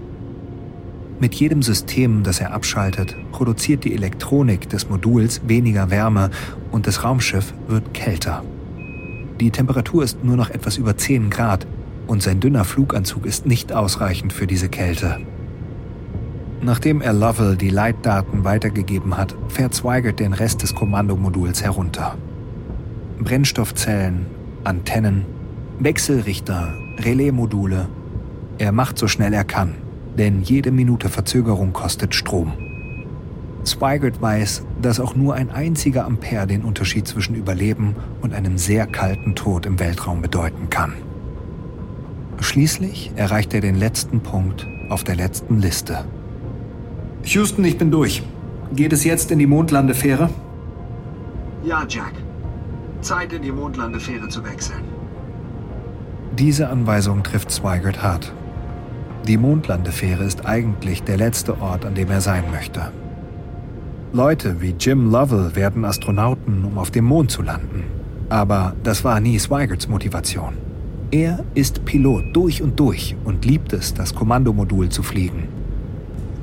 Mit 1.20 1.34
jedem 1.34 1.62
System, 1.62 2.22
das 2.22 2.40
er 2.40 2.52
abschaltet, 2.52 3.14
produziert 3.30 3.84
die 3.84 3.94
Elektronik 3.94 4.68
des 4.68 4.88
Moduls 4.88 5.42
weniger 5.46 5.90
Wärme 5.90 6.30
und 6.72 6.86
das 6.86 7.04
Raumschiff 7.04 7.52
wird 7.68 7.92
kälter. 7.94 8.42
Die 9.42 9.50
Temperatur 9.50 10.04
ist 10.04 10.22
nur 10.22 10.36
noch 10.36 10.50
etwas 10.50 10.76
über 10.76 10.96
10 10.96 11.28
Grad 11.28 11.66
und 12.06 12.22
sein 12.22 12.38
dünner 12.38 12.64
Fluganzug 12.64 13.26
ist 13.26 13.44
nicht 13.44 13.72
ausreichend 13.72 14.32
für 14.32 14.46
diese 14.46 14.68
Kälte. 14.68 15.18
Nachdem 16.60 17.00
er 17.00 17.12
Lovell 17.12 17.56
die 17.56 17.70
Leitdaten 17.70 18.44
weitergegeben 18.44 19.16
hat, 19.16 19.34
fährt 19.48 19.74
Swigert 19.74 20.20
den 20.20 20.32
Rest 20.32 20.62
des 20.62 20.76
Kommandomoduls 20.76 21.60
herunter. 21.64 22.16
Brennstoffzellen, 23.18 24.26
Antennen, 24.62 25.24
Wechselrichter, 25.80 26.72
Relaismodule. 27.00 27.88
Er 28.58 28.70
macht 28.70 28.96
so 28.96 29.08
schnell 29.08 29.32
er 29.32 29.42
kann, 29.42 29.74
denn 30.16 30.42
jede 30.42 30.70
Minute 30.70 31.08
Verzögerung 31.08 31.72
kostet 31.72 32.14
Strom. 32.14 32.52
Swigert 33.64 34.20
weiß, 34.20 34.64
dass 34.80 34.98
auch 34.98 35.14
nur 35.14 35.34
ein 35.34 35.50
einziger 35.50 36.04
Ampere 36.04 36.46
den 36.46 36.62
Unterschied 36.62 37.06
zwischen 37.06 37.34
Überleben 37.36 37.94
und 38.20 38.34
einem 38.34 38.58
sehr 38.58 38.86
kalten 38.86 39.34
Tod 39.34 39.66
im 39.66 39.78
Weltraum 39.78 40.20
bedeuten 40.20 40.68
kann. 40.68 40.94
Schließlich 42.40 43.12
erreicht 43.14 43.54
er 43.54 43.60
den 43.60 43.76
letzten 43.76 44.20
Punkt 44.20 44.66
auf 44.88 45.04
der 45.04 45.14
letzten 45.14 45.60
Liste. 45.60 46.04
Houston, 47.24 47.64
ich 47.64 47.78
bin 47.78 47.92
durch. 47.92 48.22
Geht 48.74 48.92
es 48.92 49.04
jetzt 49.04 49.30
in 49.30 49.38
die 49.38 49.46
Mondlandefähre? 49.46 50.28
Ja, 51.62 51.84
Jack. 51.88 52.12
Zeit, 53.00 53.32
in 53.32 53.42
die 53.42 53.52
Mondlandefähre 53.52 54.28
zu 54.28 54.44
wechseln. 54.44 54.82
Diese 56.36 56.68
Anweisung 56.68 57.22
trifft 57.22 57.50
Swigert 57.50 58.02
hart. 58.02 58.32
Die 59.28 59.36
Mondlandefähre 59.36 60.24
ist 60.24 60.46
eigentlich 60.46 61.04
der 61.04 61.16
letzte 61.16 61.60
Ort, 61.60 61.84
an 61.84 61.94
dem 61.94 62.10
er 62.10 62.20
sein 62.20 62.44
möchte. 62.50 62.90
Leute 64.14 64.60
wie 64.60 64.74
Jim 64.78 65.10
Lovell 65.10 65.56
werden 65.56 65.86
Astronauten, 65.86 66.66
um 66.66 66.76
auf 66.76 66.90
dem 66.90 67.06
Mond 67.06 67.30
zu 67.30 67.40
landen. 67.40 67.84
Aber 68.28 68.74
das 68.82 69.04
war 69.04 69.20
nie 69.20 69.38
Swigerts 69.38 69.88
Motivation. 69.88 70.52
Er 71.10 71.42
ist 71.54 71.86
Pilot 71.86 72.24
durch 72.34 72.62
und 72.62 72.78
durch 72.78 73.16
und 73.24 73.46
liebt 73.46 73.72
es, 73.72 73.94
das 73.94 74.14
Kommandomodul 74.14 74.90
zu 74.90 75.02
fliegen. 75.02 75.48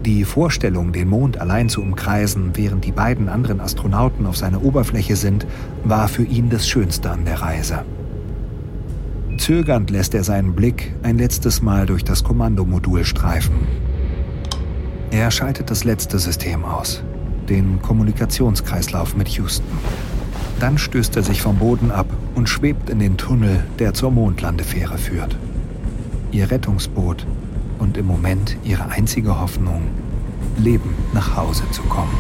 Die 0.04 0.26
Vorstellung, 0.26 0.94
den 0.94 1.10
Mond 1.10 1.40
allein 1.40 1.70
zu 1.70 1.84
umkreisen, 1.84 2.52
während 2.56 2.86
die 2.86 2.92
beiden 2.92 3.30
anderen 3.30 3.60
Astronauten 3.60 4.26
auf 4.26 4.38
seiner 4.38 4.64
Oberfläche 4.64 5.16
sind, 5.16 5.46
war 5.84 6.08
für 6.08 6.24
ihn 6.24 6.50
das 6.50 6.68
Schönste 6.68 7.12
an 7.12 7.26
der 7.26 7.40
Reise. 7.40 7.86
Zögernd 9.38 9.92
lässt 9.92 10.16
er 10.16 10.24
seinen 10.24 10.56
Blick 10.56 10.96
ein 11.04 11.20
letztes 11.20 11.62
Mal 11.62 11.86
durch 11.86 12.04
das 12.04 12.24
Kommandomodul 12.24 13.06
streifen. 13.06 13.56
Er 15.12 15.30
schaltet 15.30 15.70
das 15.70 15.84
letzte 15.84 16.18
System 16.18 16.66
aus, 16.66 17.04
den 17.50 17.82
Kommunikationskreislauf 17.82 19.16
mit 19.16 19.28
Houston. 19.30 19.68
Dann 20.60 20.78
stößt 20.78 21.16
er 21.16 21.24
sich 21.24 21.42
vom 21.42 21.58
Boden 21.58 21.92
ab 21.92 22.08
und 22.36 22.48
schwebt 22.48 22.90
in 22.90 23.00
den 23.00 23.18
Tunnel, 23.18 23.64
der 23.80 23.94
zur 23.94 24.12
Mondlandefähre 24.12 24.98
führt. 24.98 25.38
Ihr 26.32 26.52
Rettungsboot 26.52 27.26
und 27.80 27.98
im 27.98 28.06
Moment 28.06 28.58
ihre 28.64 28.90
einzige 28.90 29.40
Hoffnung, 29.40 29.84
lebend 30.58 31.14
nach 31.14 31.36
Hause 31.36 31.64
zu 31.72 31.82
kommen. 31.84 32.12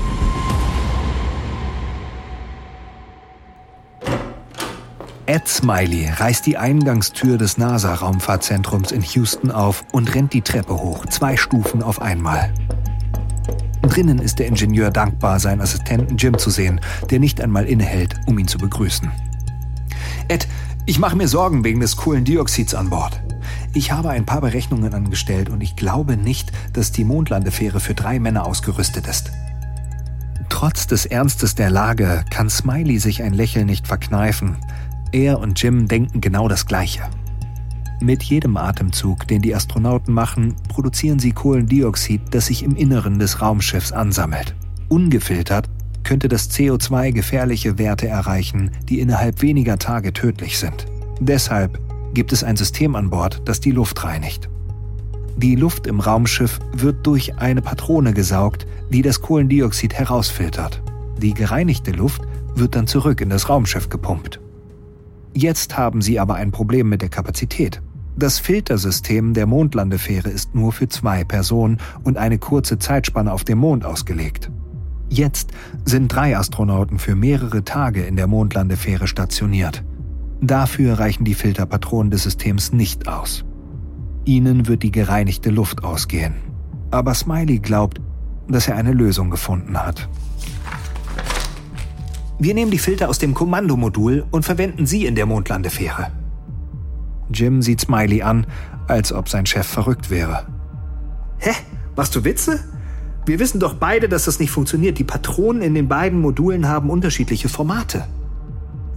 Ed 5.25 5.47
Smiley 5.47 6.09
reißt 6.09 6.47
die 6.47 6.57
Eingangstür 6.57 7.37
des 7.37 7.59
NASA-Raumfahrtzentrums 7.59 8.91
in 8.91 9.03
Houston 9.03 9.51
auf 9.51 9.83
und 9.91 10.15
rennt 10.15 10.33
die 10.33 10.41
Treppe 10.41 10.73
hoch, 10.73 11.05
zwei 11.05 11.37
Stufen 11.37 11.83
auf 11.83 12.01
einmal. 12.01 12.51
Drinnen 13.89 14.19
ist 14.19 14.37
der 14.37 14.45
Ingenieur 14.45 14.91
dankbar, 14.91 15.39
seinen 15.39 15.61
Assistenten 15.61 16.17
Jim 16.17 16.37
zu 16.37 16.51
sehen, 16.51 16.79
der 17.09 17.19
nicht 17.19 17.41
einmal 17.41 17.65
innehält, 17.65 18.15
um 18.27 18.37
ihn 18.37 18.47
zu 18.47 18.59
begrüßen. 18.59 19.11
Ed, 20.27 20.47
ich 20.85 20.99
mache 20.99 21.15
mir 21.15 21.27
Sorgen 21.27 21.63
wegen 21.63 21.79
des 21.79 21.97
Kohlendioxids 21.97 22.75
an 22.75 22.91
Bord. 22.91 23.19
Ich 23.73 23.91
habe 23.91 24.09
ein 24.09 24.27
paar 24.27 24.41
Berechnungen 24.41 24.93
angestellt 24.93 25.49
und 25.49 25.61
ich 25.61 25.75
glaube 25.75 26.17
nicht, 26.17 26.51
dass 26.73 26.91
die 26.91 27.03
Mondlandefähre 27.03 27.79
für 27.79 27.95
drei 27.95 28.19
Männer 28.19 28.45
ausgerüstet 28.45 29.07
ist. 29.07 29.31
Trotz 30.49 30.85
des 30.85 31.07
Ernstes 31.07 31.55
der 31.55 31.71
Lage 31.71 32.23
kann 32.29 32.49
Smiley 32.49 32.99
sich 32.99 33.23
ein 33.23 33.33
Lächeln 33.33 33.65
nicht 33.65 33.87
verkneifen. 33.87 34.57
Er 35.11 35.39
und 35.39 35.61
Jim 35.61 35.87
denken 35.87 36.21
genau 36.21 36.47
das 36.47 36.67
Gleiche. 36.67 37.01
Mit 38.01 38.23
jedem 38.23 38.55
Atemzug, 38.55 39.27
den 39.27 39.41
die 39.41 39.53
Astronauten 39.53 40.13
machen, 40.13 40.55
produzieren 40.69 41.19
sie 41.19 41.33
Kohlendioxid, 41.33 42.21
das 42.31 42.45
sich 42.45 42.63
im 42.63 42.75
Inneren 42.75 43.19
des 43.19 43.41
Raumschiffs 43.41 43.91
ansammelt. 43.91 44.55
Ungefiltert 44.87 45.69
könnte 46.03 46.29
das 46.29 46.49
CO2 46.49 47.11
gefährliche 47.11 47.77
Werte 47.77 48.07
erreichen, 48.07 48.71
die 48.87 49.01
innerhalb 49.01 49.41
weniger 49.41 49.77
Tage 49.77 50.13
tödlich 50.13 50.57
sind. 50.57 50.85
Deshalb 51.19 51.77
gibt 52.13 52.31
es 52.31 52.43
ein 52.43 52.55
System 52.55 52.95
an 52.95 53.09
Bord, 53.09 53.41
das 53.45 53.59
die 53.59 53.71
Luft 53.71 54.03
reinigt. 54.03 54.49
Die 55.35 55.55
Luft 55.55 55.85
im 55.85 55.99
Raumschiff 55.99 56.59
wird 56.73 57.05
durch 57.05 57.37
eine 57.37 57.61
Patrone 57.61 58.13
gesaugt, 58.13 58.65
die 58.89 59.01
das 59.01 59.21
Kohlendioxid 59.21 59.93
herausfiltert. 59.93 60.81
Die 61.17 61.33
gereinigte 61.33 61.91
Luft 61.91 62.21
wird 62.55 62.75
dann 62.75 62.87
zurück 62.87 63.19
in 63.21 63.29
das 63.29 63.49
Raumschiff 63.49 63.89
gepumpt. 63.89 64.39
Jetzt 65.33 65.77
haben 65.77 66.01
sie 66.01 66.19
aber 66.19 66.35
ein 66.35 66.51
Problem 66.51 66.89
mit 66.89 67.01
der 67.01 67.09
Kapazität. 67.09 67.81
Das 68.15 68.39
Filtersystem 68.39 69.33
der 69.33 69.45
Mondlandefähre 69.45 70.29
ist 70.29 70.55
nur 70.55 70.73
für 70.73 70.89
zwei 70.89 71.23
Personen 71.23 71.77
und 72.03 72.17
eine 72.17 72.37
kurze 72.37 72.79
Zeitspanne 72.79 73.31
auf 73.31 73.43
dem 73.43 73.59
Mond 73.59 73.85
ausgelegt. 73.85 74.51
Jetzt 75.09 75.51
sind 75.85 76.09
drei 76.09 76.37
Astronauten 76.37 76.99
für 76.99 77.15
mehrere 77.15 77.63
Tage 77.63 78.03
in 78.03 78.15
der 78.15 78.27
Mondlandefähre 78.27 79.07
stationiert. 79.07 79.83
Dafür 80.41 80.99
reichen 80.99 81.25
die 81.25 81.33
Filterpatronen 81.33 82.11
des 82.11 82.23
Systems 82.23 82.71
nicht 82.71 83.07
aus. 83.07 83.45
Ihnen 84.25 84.67
wird 84.67 84.83
die 84.83 84.91
gereinigte 84.91 85.49
Luft 85.49 85.83
ausgehen. 85.83 86.35
Aber 86.91 87.13
Smiley 87.13 87.59
glaubt, 87.59 87.99
dass 88.47 88.67
er 88.67 88.75
eine 88.75 88.93
Lösung 88.93 89.29
gefunden 89.29 89.77
hat. 89.77 90.07
Wir 92.37 92.53
nehmen 92.53 92.71
die 92.71 92.77
Filter 92.77 93.09
aus 93.09 93.19
dem 93.19 93.33
Kommandomodul 93.33 94.25
und 94.31 94.45
verwenden 94.45 94.85
sie 94.85 95.05
in 95.05 95.15
der 95.15 95.25
Mondlandefähre. 95.25 96.11
Jim 97.31 97.61
sieht 97.61 97.81
Smiley 97.81 98.21
an, 98.21 98.47
als 98.87 99.13
ob 99.13 99.29
sein 99.29 99.45
Chef 99.45 99.67
verrückt 99.67 100.09
wäre. 100.09 100.47
Hä? 101.39 101.51
Machst 101.95 102.15
du 102.15 102.23
Witze? 102.23 102.59
Wir 103.25 103.39
wissen 103.39 103.59
doch 103.59 103.75
beide, 103.75 104.09
dass 104.09 104.25
das 104.25 104.39
nicht 104.39 104.51
funktioniert. 104.51 104.97
Die 104.97 105.03
Patronen 105.03 105.61
in 105.61 105.75
den 105.75 105.87
beiden 105.87 106.19
Modulen 106.19 106.67
haben 106.67 106.89
unterschiedliche 106.89 107.49
Formate. 107.49 108.05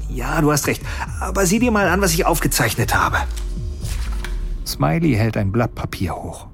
Ja, 0.08 0.40
du 0.40 0.52
hast 0.52 0.66
recht. 0.66 0.82
Aber 1.20 1.46
sieh 1.46 1.58
dir 1.58 1.70
mal 1.70 1.88
an, 1.88 2.00
was 2.00 2.12
ich 2.12 2.26
aufgezeichnet 2.26 2.94
habe. 2.94 3.18
Smiley 4.66 5.14
hält 5.14 5.36
ein 5.36 5.52
Blatt 5.52 5.74
Papier 5.74 6.14
hoch. 6.14 6.46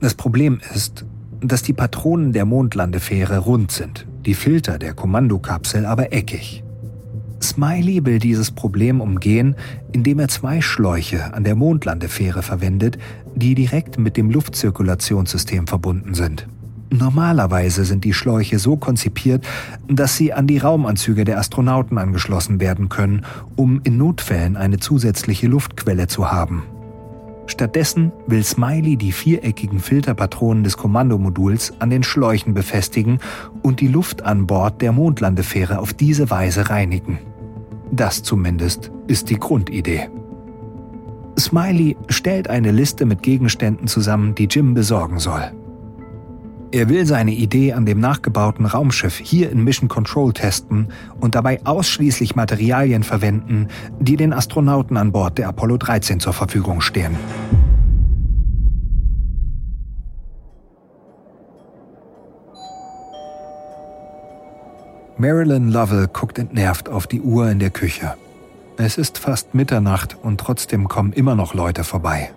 Das 0.00 0.14
Problem 0.14 0.60
ist, 0.74 1.04
dass 1.40 1.62
die 1.62 1.72
Patronen 1.72 2.32
der 2.32 2.44
Mondlandefähre 2.44 3.38
rund 3.38 3.70
sind, 3.70 4.06
die 4.26 4.34
Filter 4.34 4.78
der 4.78 4.94
Kommandokapsel 4.94 5.86
aber 5.86 6.12
eckig. 6.12 6.62
Smiley 7.42 8.04
will 8.04 8.18
dieses 8.18 8.50
Problem 8.50 9.00
umgehen, 9.00 9.56
indem 9.92 10.18
er 10.18 10.28
zwei 10.28 10.60
Schläuche 10.60 11.34
an 11.34 11.44
der 11.44 11.54
Mondlandefähre 11.54 12.42
verwendet, 12.42 12.98
die 13.34 13.54
direkt 13.54 13.98
mit 13.98 14.16
dem 14.16 14.30
Luftzirkulationssystem 14.30 15.66
verbunden 15.66 16.14
sind. 16.14 16.46
Normalerweise 16.90 17.84
sind 17.84 18.04
die 18.04 18.14
Schläuche 18.14 18.58
so 18.58 18.76
konzipiert, 18.76 19.44
dass 19.88 20.16
sie 20.16 20.32
an 20.32 20.46
die 20.46 20.58
Raumanzüge 20.58 21.24
der 21.24 21.38
Astronauten 21.38 21.98
angeschlossen 21.98 22.60
werden 22.60 22.88
können, 22.88 23.24
um 23.56 23.80
in 23.82 23.96
Notfällen 23.96 24.56
eine 24.56 24.78
zusätzliche 24.78 25.48
Luftquelle 25.48 26.06
zu 26.06 26.30
haben. 26.30 26.62
Stattdessen 27.46 28.12
will 28.26 28.42
Smiley 28.42 28.96
die 28.96 29.12
viereckigen 29.12 29.78
Filterpatronen 29.78 30.64
des 30.64 30.76
Kommandomoduls 30.76 31.74
an 31.78 31.90
den 31.90 32.02
Schläuchen 32.02 32.54
befestigen 32.54 33.20
und 33.62 33.80
die 33.80 33.88
Luft 33.88 34.22
an 34.22 34.46
Bord 34.46 34.82
der 34.82 34.92
Mondlandefähre 34.92 35.78
auf 35.78 35.94
diese 35.94 36.30
Weise 36.30 36.68
reinigen. 36.70 37.18
Das 37.92 38.22
zumindest 38.22 38.90
ist 39.06 39.30
die 39.30 39.38
Grundidee. 39.38 40.08
Smiley 41.38 41.96
stellt 42.08 42.48
eine 42.48 42.72
Liste 42.72 43.06
mit 43.06 43.22
Gegenständen 43.22 43.86
zusammen, 43.86 44.34
die 44.34 44.46
Jim 44.46 44.74
besorgen 44.74 45.18
soll. 45.18 45.52
Er 46.72 46.88
will 46.88 47.06
seine 47.06 47.30
Idee 47.30 47.72
an 47.74 47.86
dem 47.86 48.00
nachgebauten 48.00 48.66
Raumschiff 48.66 49.18
hier 49.18 49.50
in 49.50 49.62
Mission 49.62 49.88
Control 49.88 50.32
testen 50.32 50.88
und 51.20 51.34
dabei 51.34 51.60
ausschließlich 51.64 52.34
Materialien 52.34 53.04
verwenden, 53.04 53.68
die 54.00 54.16
den 54.16 54.32
Astronauten 54.32 54.96
an 54.96 55.12
Bord 55.12 55.38
der 55.38 55.48
Apollo 55.48 55.78
13 55.78 56.18
zur 56.18 56.32
Verfügung 56.32 56.80
stehen. 56.80 57.16
Marilyn 65.18 65.70
Lovell 65.70 66.08
guckt 66.08 66.38
entnervt 66.38 66.90
auf 66.90 67.06
die 67.06 67.22
Uhr 67.22 67.48
in 67.48 67.58
der 67.58 67.70
Küche. 67.70 68.14
Es 68.76 68.98
ist 68.98 69.16
fast 69.16 69.54
Mitternacht 69.54 70.16
und 70.20 70.38
trotzdem 70.38 70.88
kommen 70.88 71.14
immer 71.14 71.34
noch 71.34 71.54
Leute 71.54 71.84
vorbei. 71.84 72.32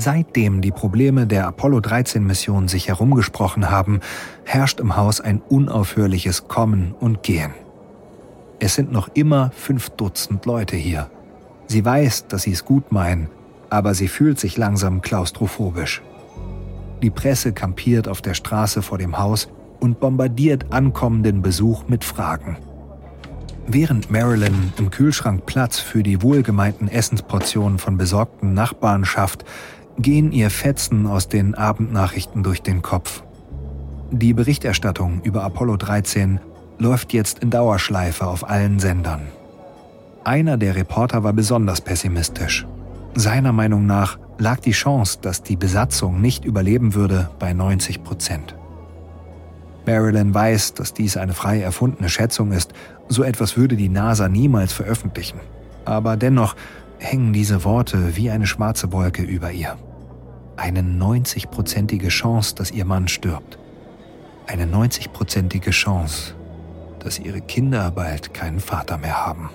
Seitdem 0.00 0.60
die 0.60 0.70
Probleme 0.70 1.26
der 1.26 1.48
Apollo 1.48 1.80
13 1.80 2.24
Mission 2.24 2.68
sich 2.68 2.86
herumgesprochen 2.86 3.68
haben, 3.68 3.98
herrscht 4.44 4.78
im 4.78 4.96
Haus 4.96 5.20
ein 5.20 5.42
unaufhörliches 5.48 6.46
Kommen 6.46 6.94
und 7.00 7.24
Gehen. 7.24 7.50
Es 8.60 8.76
sind 8.76 8.92
noch 8.92 9.08
immer 9.14 9.50
fünf 9.50 9.90
Dutzend 9.90 10.46
Leute 10.46 10.76
hier. 10.76 11.10
Sie 11.66 11.84
weiß, 11.84 12.28
dass 12.28 12.42
sie 12.42 12.52
es 12.52 12.64
gut 12.64 12.92
meinen, 12.92 13.28
aber 13.70 13.92
sie 13.94 14.06
fühlt 14.06 14.38
sich 14.38 14.56
langsam 14.56 15.02
klaustrophobisch. 15.02 16.00
Die 17.02 17.10
Presse 17.10 17.52
kampiert 17.52 18.06
auf 18.06 18.22
der 18.22 18.34
Straße 18.34 18.82
vor 18.82 18.98
dem 18.98 19.18
Haus 19.18 19.48
und 19.80 19.98
bombardiert 19.98 20.72
ankommenden 20.72 21.42
Besuch 21.42 21.88
mit 21.88 22.04
Fragen. 22.04 22.56
Während 23.70 24.10
Marilyn 24.10 24.72
im 24.78 24.90
Kühlschrank 24.90 25.44
Platz 25.44 25.78
für 25.78 26.02
die 26.02 26.22
wohlgemeinten 26.22 26.88
Essensportionen 26.88 27.78
von 27.78 27.98
besorgten 27.98 28.54
Nachbarn 28.54 29.04
schafft, 29.04 29.44
gehen 29.98 30.30
ihr 30.30 30.50
Fetzen 30.50 31.06
aus 31.06 31.28
den 31.28 31.56
Abendnachrichten 31.56 32.44
durch 32.44 32.62
den 32.62 32.82
Kopf. 32.82 33.24
Die 34.12 34.32
Berichterstattung 34.32 35.20
über 35.24 35.42
Apollo 35.42 35.76
13 35.76 36.38
läuft 36.78 37.12
jetzt 37.12 37.40
in 37.40 37.50
Dauerschleife 37.50 38.26
auf 38.26 38.48
allen 38.48 38.78
Sendern. 38.78 39.22
Einer 40.22 40.56
der 40.56 40.76
Reporter 40.76 41.24
war 41.24 41.32
besonders 41.32 41.80
pessimistisch. 41.80 42.64
Seiner 43.14 43.52
Meinung 43.52 43.86
nach 43.86 44.18
lag 44.38 44.60
die 44.60 44.70
Chance, 44.70 45.18
dass 45.20 45.42
die 45.42 45.56
Besatzung 45.56 46.20
nicht 46.20 46.44
überleben 46.44 46.94
würde, 46.94 47.28
bei 47.40 47.52
90 47.52 48.04
Prozent. 48.04 48.54
Marilyn 49.84 50.32
weiß, 50.32 50.74
dass 50.74 50.94
dies 50.94 51.16
eine 51.16 51.32
frei 51.32 51.60
erfundene 51.60 52.08
Schätzung 52.08 52.52
ist, 52.52 52.72
so 53.08 53.24
etwas 53.24 53.56
würde 53.56 53.74
die 53.74 53.88
NASA 53.88 54.28
niemals 54.28 54.72
veröffentlichen. 54.72 55.40
Aber 55.84 56.16
dennoch 56.16 56.54
hängen 56.98 57.32
diese 57.32 57.64
Worte 57.64 58.16
wie 58.16 58.30
eine 58.30 58.46
schwarze 58.46 58.92
Wolke 58.92 59.22
über 59.22 59.50
ihr 59.50 59.76
eine 60.58 60.80
90-prozentige 60.80 62.08
Chance, 62.08 62.54
dass 62.54 62.70
ihr 62.70 62.84
Mann 62.84 63.08
stirbt. 63.08 63.58
Eine 64.46 64.64
90-prozentige 64.66 65.70
Chance, 65.70 66.34
dass 66.98 67.18
ihre 67.18 67.40
Kinder 67.40 67.90
bald 67.90 68.34
keinen 68.34 68.60
Vater 68.60 68.98
mehr 68.98 69.24
haben. 69.24 69.50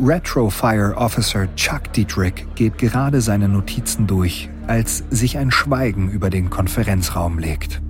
Retrofire 0.00 0.96
Officer 0.96 1.52
Chuck 1.56 1.92
Dietrich 1.92 2.46
geht 2.54 2.78
gerade 2.78 3.20
seine 3.20 3.48
Notizen 3.48 4.06
durch, 4.06 4.48
als 4.68 5.02
sich 5.10 5.38
ein 5.38 5.50
Schweigen 5.50 6.08
über 6.08 6.30
den 6.30 6.50
Konferenzraum 6.50 7.40
legt. 7.40 7.82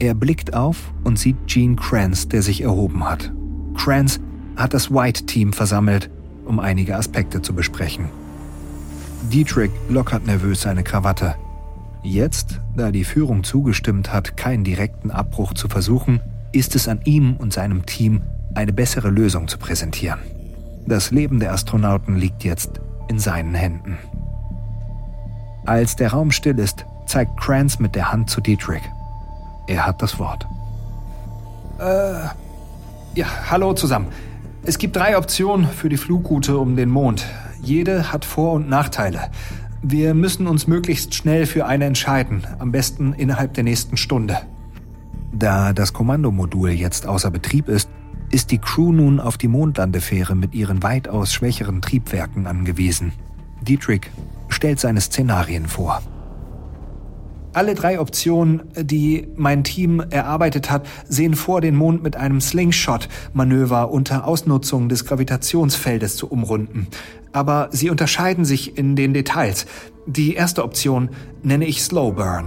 Er 0.00 0.14
blickt 0.14 0.54
auf 0.54 0.94
und 1.04 1.18
sieht 1.18 1.46
Gene 1.46 1.76
Kranz, 1.76 2.26
der 2.26 2.40
sich 2.40 2.62
erhoben 2.62 3.04
hat. 3.04 3.30
Kranz 3.76 4.18
hat 4.56 4.72
das 4.72 4.90
White 4.90 5.26
Team 5.26 5.52
versammelt, 5.52 6.10
um 6.46 6.58
einige 6.58 6.96
Aspekte 6.96 7.42
zu 7.42 7.54
besprechen. 7.54 8.06
Dietrich 9.30 9.70
lockert 9.90 10.26
nervös 10.26 10.62
seine 10.62 10.82
Krawatte. 10.82 11.34
Jetzt, 12.02 12.60
da 12.74 12.90
die 12.90 13.04
Führung 13.04 13.44
zugestimmt 13.44 14.10
hat, 14.10 14.38
keinen 14.38 14.64
direkten 14.64 15.10
Abbruch 15.10 15.52
zu 15.52 15.68
versuchen, 15.68 16.20
ist 16.52 16.74
es 16.74 16.88
an 16.88 17.00
ihm 17.04 17.36
und 17.36 17.52
seinem 17.52 17.84
Team, 17.84 18.22
eine 18.54 18.72
bessere 18.72 19.10
Lösung 19.10 19.48
zu 19.48 19.58
präsentieren. 19.58 20.20
Das 20.86 21.10
Leben 21.10 21.40
der 21.40 21.52
Astronauten 21.52 22.16
liegt 22.16 22.42
jetzt 22.42 22.80
in 23.08 23.18
seinen 23.18 23.54
Händen. 23.54 23.98
Als 25.66 25.94
der 25.94 26.12
Raum 26.12 26.30
still 26.30 26.58
ist, 26.58 26.86
zeigt 27.06 27.38
Kranz 27.38 27.78
mit 27.78 27.94
der 27.94 28.10
Hand 28.10 28.30
zu 28.30 28.40
Dietrich. 28.40 28.82
Er 29.66 29.86
hat 29.86 30.02
das 30.02 30.18
Wort. 30.18 30.46
Äh, 31.78 32.28
ja, 33.14 33.26
hallo 33.50 33.72
zusammen. 33.72 34.08
Es 34.62 34.78
gibt 34.78 34.96
drei 34.96 35.16
Optionen 35.16 35.66
für 35.66 35.88
die 35.88 35.96
Flugroute 35.96 36.58
um 36.58 36.76
den 36.76 36.90
Mond. 36.90 37.26
Jede 37.62 38.12
hat 38.12 38.24
Vor- 38.24 38.52
und 38.52 38.68
Nachteile. 38.68 39.30
Wir 39.82 40.12
müssen 40.12 40.46
uns 40.46 40.66
möglichst 40.66 41.14
schnell 41.14 41.46
für 41.46 41.66
eine 41.66 41.86
entscheiden, 41.86 42.46
am 42.58 42.70
besten 42.70 43.14
innerhalb 43.14 43.54
der 43.54 43.64
nächsten 43.64 43.96
Stunde. 43.96 44.38
Da 45.32 45.72
das 45.72 45.92
Kommandomodul 45.92 46.70
jetzt 46.70 47.06
außer 47.06 47.30
Betrieb 47.30 47.68
ist, 47.68 47.88
ist 48.30 48.50
die 48.50 48.58
Crew 48.58 48.92
nun 48.92 49.20
auf 49.20 49.38
die 49.38 49.48
Mondlandefähre 49.48 50.36
mit 50.36 50.54
ihren 50.54 50.82
weitaus 50.82 51.32
schwächeren 51.32 51.80
Triebwerken 51.80 52.46
angewiesen. 52.46 53.12
Dietrich 53.62 54.10
stellt 54.48 54.80
seine 54.80 55.00
Szenarien 55.00 55.66
vor. 55.66 56.02
Alle 57.52 57.74
drei 57.74 57.98
Optionen, 57.98 58.62
die 58.76 59.26
mein 59.34 59.64
Team 59.64 60.00
erarbeitet 60.10 60.70
hat, 60.70 60.86
sehen 61.08 61.34
vor, 61.34 61.60
den 61.60 61.74
Mond 61.74 62.00
mit 62.02 62.14
einem 62.14 62.40
Slingshot-Manöver 62.40 63.90
unter 63.90 64.24
Ausnutzung 64.24 64.88
des 64.88 65.04
Gravitationsfeldes 65.04 66.16
zu 66.16 66.28
umrunden. 66.28 66.86
Aber 67.32 67.68
sie 67.72 67.90
unterscheiden 67.90 68.44
sich 68.44 68.78
in 68.78 68.94
den 68.94 69.14
Details. 69.14 69.66
Die 70.06 70.34
erste 70.34 70.62
Option 70.62 71.10
nenne 71.42 71.66
ich 71.66 71.82
Slow 71.82 72.12
Burn. 72.12 72.46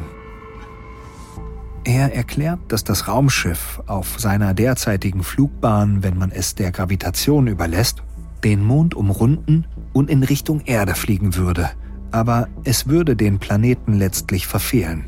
Er 1.83 2.15
erklärt, 2.15 2.59
dass 2.69 2.85
das 2.85 3.09
Raumschiff 3.09 3.81
auf 3.87 4.21
seiner 4.21 4.53
derzeitigen 4.53 5.23
Flugbahn, 5.23 6.01
wenn 6.01 6.17
man 6.17 6.31
es 6.31 6.55
der 6.55 6.71
Gravitation 6.71 7.47
überlässt, 7.47 8.03
den 8.45 8.63
Mond 8.63 8.95
umrunden 8.95 9.65
und 9.91 10.09
in 10.09 10.23
Richtung 10.23 10.61
Erde 10.61 10.95
fliegen 10.95 11.35
würde– 11.35 11.71
aber 12.13 12.47
es 12.63 12.87
würde 12.87 13.15
den 13.15 13.39
Planeten 13.39 13.93
letztlich 13.95 14.45
verfehlen. 14.47 15.05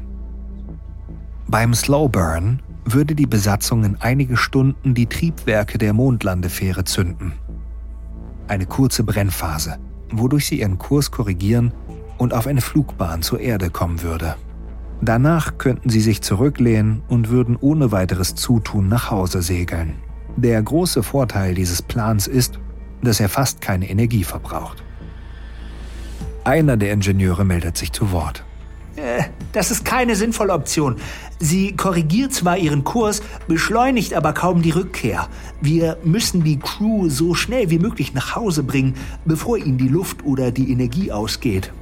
Beim 1.47 1.73
Slowburn 1.75 2.61
würde 2.83 3.15
die 3.15 3.27
Besatzung 3.27 3.83
in 3.83 3.97
einige 3.99 4.35
Stunden 4.35 4.95
die 4.95 5.05
Triebwerke 5.05 5.77
der 5.77 5.93
Mondlandefähre 5.93 6.83
zünden. 6.83 7.33
Eine 8.47 8.65
kurze 8.65 9.03
Brennphase, 9.03 9.77
wodurch 10.11 10.47
sie 10.47 10.59
ihren 10.59 10.79
Kurs 10.79 11.11
korrigieren 11.11 11.71
und 12.17 12.33
auf 12.33 12.47
eine 12.47 12.61
Flugbahn 12.61 13.21
zur 13.21 13.39
Erde 13.39 13.69
kommen 13.69 14.01
würde. 14.01 14.35
Danach 15.01 15.59
könnten 15.59 15.89
sie 15.89 16.01
sich 16.01 16.21
zurücklehnen 16.23 17.03
und 17.07 17.29
würden 17.29 17.55
ohne 17.59 17.91
weiteres 17.91 18.33
Zutun 18.33 18.89
nach 18.89 19.11
Hause 19.11 19.43
segeln. 19.43 19.93
Der 20.37 20.61
große 20.61 21.03
Vorteil 21.03 21.53
dieses 21.53 21.81
Plans 21.81 22.25
ist, 22.25 22.59
dass 23.03 23.19
er 23.19 23.29
fast 23.29 23.61
keine 23.61 23.89
Energie 23.89 24.23
verbraucht. 24.23 24.83
Einer 26.45 26.77
der 26.77 26.93
Ingenieure 26.93 27.43
meldet 27.43 27.75
sich 27.75 27.91
zu 27.91 28.11
Wort. 28.11 28.43
Äh, 28.95 29.23
das 29.51 29.71
ist 29.71 29.83
keine 29.83 30.15
sinnvolle 30.15 30.53
Option. 30.53 30.97
Sie 31.39 31.75
korrigiert 31.75 32.33
zwar 32.33 32.57
ihren 32.57 32.83
Kurs, 32.83 33.23
beschleunigt 33.47 34.13
aber 34.13 34.31
kaum 34.31 34.61
die 34.61 34.69
Rückkehr. 34.69 35.27
Wir 35.59 35.97
müssen 36.03 36.43
die 36.43 36.59
Crew 36.59 37.09
so 37.09 37.33
schnell 37.33 37.71
wie 37.71 37.79
möglich 37.79 38.13
nach 38.13 38.35
Hause 38.35 38.61
bringen, 38.61 38.93
bevor 39.25 39.57
ihnen 39.57 39.79
die 39.79 39.87
Luft 39.87 40.23
oder 40.23 40.51
die 40.51 40.71
Energie 40.71 41.11
ausgeht. 41.11 41.73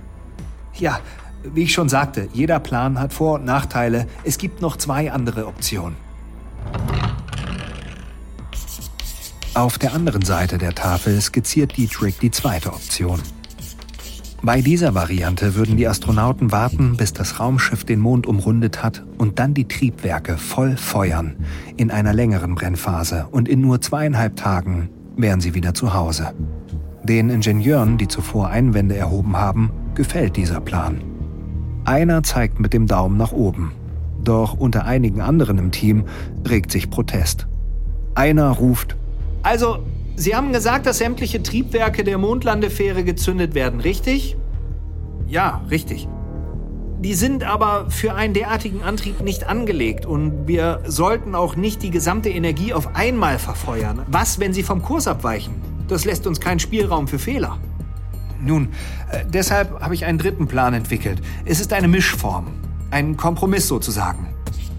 Ja, 0.76 1.02
wie 1.44 1.64
ich 1.64 1.74
schon 1.74 1.90
sagte, 1.90 2.30
jeder 2.32 2.62
Plan 2.62 3.00
hat 3.00 3.12
Vor- 3.12 3.36
und 3.36 3.46
Nachteile. 3.46 4.08
Es 4.24 4.38
gibt 4.38 4.62
noch 4.62 4.78
zwei 4.78 5.12
andere 5.12 5.46
Optionen. 5.46 5.98
Auf 9.56 9.78
der 9.78 9.94
anderen 9.94 10.24
Seite 10.24 10.58
der 10.58 10.74
Tafel 10.74 11.20
skizziert 11.20 11.76
Dietrich 11.76 12.18
die 12.18 12.32
zweite 12.32 12.72
Option. 12.72 13.20
Bei 14.46 14.60
dieser 14.60 14.94
Variante 14.94 15.56
würden 15.56 15.78
die 15.78 15.88
Astronauten 15.88 16.52
warten, 16.52 16.98
bis 16.98 17.14
das 17.14 17.40
Raumschiff 17.40 17.86
den 17.86 18.02
Mond 18.02 18.28
umrundet 18.28 18.84
hat 18.84 19.06
und 19.18 19.40
dann 19.40 19.54
die 19.54 19.70
Triebwerke 19.70 20.38
voll 20.38 20.76
feuern 20.76 21.38
in 21.78 21.92
einer 21.92 22.12
längeren 22.12 22.54
Brennphase 22.54 23.28
und 23.32 23.48
in 23.48 23.62
nur 23.62 23.80
zweieinhalb 23.80 24.36
Tagen 24.36 24.90
wären 25.16 25.40
sie 25.40 25.54
wieder 25.54 25.74
zu 25.74 25.94
Hause. 25.94 26.34
Den 27.04 27.30
Ingenieuren, 27.30 27.98
die 27.98 28.10
zuvor 28.10 28.50
Einwände 28.50 28.98
erhoben 28.98 29.38
haben, 29.38 29.72
gefällt 29.96 30.36
dieser 30.36 30.60
Plan. 30.60 31.02
Einer 31.86 32.22
zeigt 32.22 32.60
mit 32.60 32.74
dem 32.74 32.86
Daumen 32.86 33.16
nach 33.16 33.32
oben, 33.32 33.72
doch 34.26 34.56
unter 34.56 34.84
einigen 34.84 35.22
anderen 35.22 35.58
im 35.58 35.72
Team 35.72 36.04
regt 36.50 36.70
sich 36.70 36.90
Protest. 36.90 37.48
Einer 38.14 38.50
ruft, 38.50 38.98
also 39.42 39.86
Sie 40.16 40.36
haben 40.36 40.54
gesagt, 40.54 40.86
dass 40.86 41.00
sämtliche 41.00 41.42
Triebwerke 41.42 42.04
der 42.04 42.18
Mondlandefähre 42.18 43.04
gezündet 43.04 43.56
werden, 43.56 43.80
richtig? 43.80 44.38
Ja, 45.28 45.64
richtig. 45.72 46.08
Die 47.00 47.16
sind 47.16 47.44
aber 47.44 47.90
für 47.90 48.14
einen 48.14 48.34
derartigen 48.34 48.84
Antrieb 48.84 49.22
nicht 49.22 49.46
angelegt 49.46 50.06
und 50.06 50.48
wir 50.48 50.82
sollten 50.86 51.36
auch 51.36 51.56
nicht 51.56 51.82
die 51.84 51.90
gesamte 51.90 52.30
Energie 52.30 52.74
auf 52.74 52.96
einmal 52.96 53.40
verfeuern. 53.40 54.04
Was, 54.08 54.40
wenn 54.40 54.54
sie 54.54 54.64
vom 54.64 54.82
Kurs 54.82 55.08
abweichen? 55.08 55.56
Das 55.88 56.06
lässt 56.06 56.28
uns 56.28 56.40
keinen 56.40 56.60
Spielraum 56.60 57.08
für 57.08 57.20
Fehler. 57.20 57.58
Nun, 58.40 58.70
äh, 59.12 59.26
deshalb 59.28 59.82
habe 59.82 59.96
ich 59.96 60.06
einen 60.06 60.18
dritten 60.18 60.48
Plan 60.48 60.74
entwickelt. 60.74 61.22
Es 61.44 61.60
ist 61.60 61.74
eine 61.74 61.88
Mischform. 61.88 62.48
Ein 62.92 63.18
Kompromiss 63.18 63.68
sozusagen. 63.68 64.28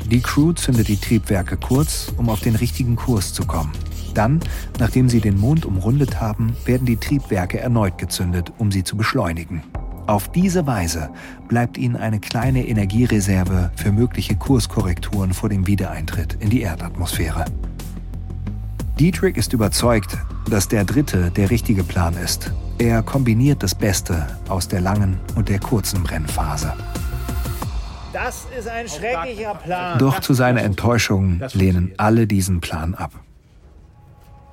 Die 0.07 0.21
Crew 0.21 0.53
zündet 0.53 0.89
die 0.89 0.97
Triebwerke 0.97 1.57
kurz, 1.57 2.13
um 2.17 2.31
auf 2.31 2.41
den 2.41 2.55
richtigen 2.55 2.95
Kurs 2.95 3.33
zu 3.35 3.45
kommen. 3.45 3.73
Dann, 4.15 4.41
nachdem 4.79 5.09
sie 5.09 5.21
den 5.21 5.39
Mond 5.39 5.67
umrundet 5.67 6.21
haben, 6.21 6.57
werden 6.65 6.87
die 6.87 6.97
Triebwerke 6.97 7.61
erneut 7.61 7.99
gezündet, 7.99 8.53
um 8.59 8.73
sie 8.73 8.85
zu 8.85 8.97
beschleunigen. 8.97 9.63
Auf 10.07 10.31
diese 10.31 10.67
Weise 10.67 11.11
bleibt 11.49 11.79
ihnen 11.79 11.97
eine 11.97 12.21
kleine 12.21 12.67
Energiereserve 12.67 13.71
für 13.75 13.91
mögliche 13.91 14.37
Kurskorrekturen 14.37 15.33
vor 15.33 15.49
dem 15.49 15.67
Wiedereintritt 15.67 16.37
in 16.41 16.51
die 16.51 16.61
Erdatmosphäre. 16.61 17.47
Dietrich 18.99 19.37
ist 19.37 19.53
überzeugt, 19.53 20.17
dass 20.49 20.69
der 20.69 20.85
dritte 20.85 21.31
der 21.31 21.51
richtige 21.51 21.83
Plan 21.83 22.15
ist. 22.17 22.53
Er 22.79 23.03
kombiniert 23.03 23.63
das 23.63 23.75
Beste 23.75 24.27
aus 24.49 24.69
der 24.69 24.81
langen 24.81 25.19
und 25.37 25.49
der 25.49 25.59
kurzen 25.59 26.03
Brennphase. 26.03 26.75
Das 28.13 28.47
ist 28.57 28.69
ein 28.69 28.89
schrecklicher 28.89 29.55
Plan. 29.55 29.99
Doch 29.99 30.21
zu 30.21 30.35
seiner 30.35 30.63
Enttäuschung 30.63 31.41
lehnen 31.55 31.93
alle 31.97 32.29
diesen 32.29 32.61
Plan 32.61 32.95
ab. 32.95 33.11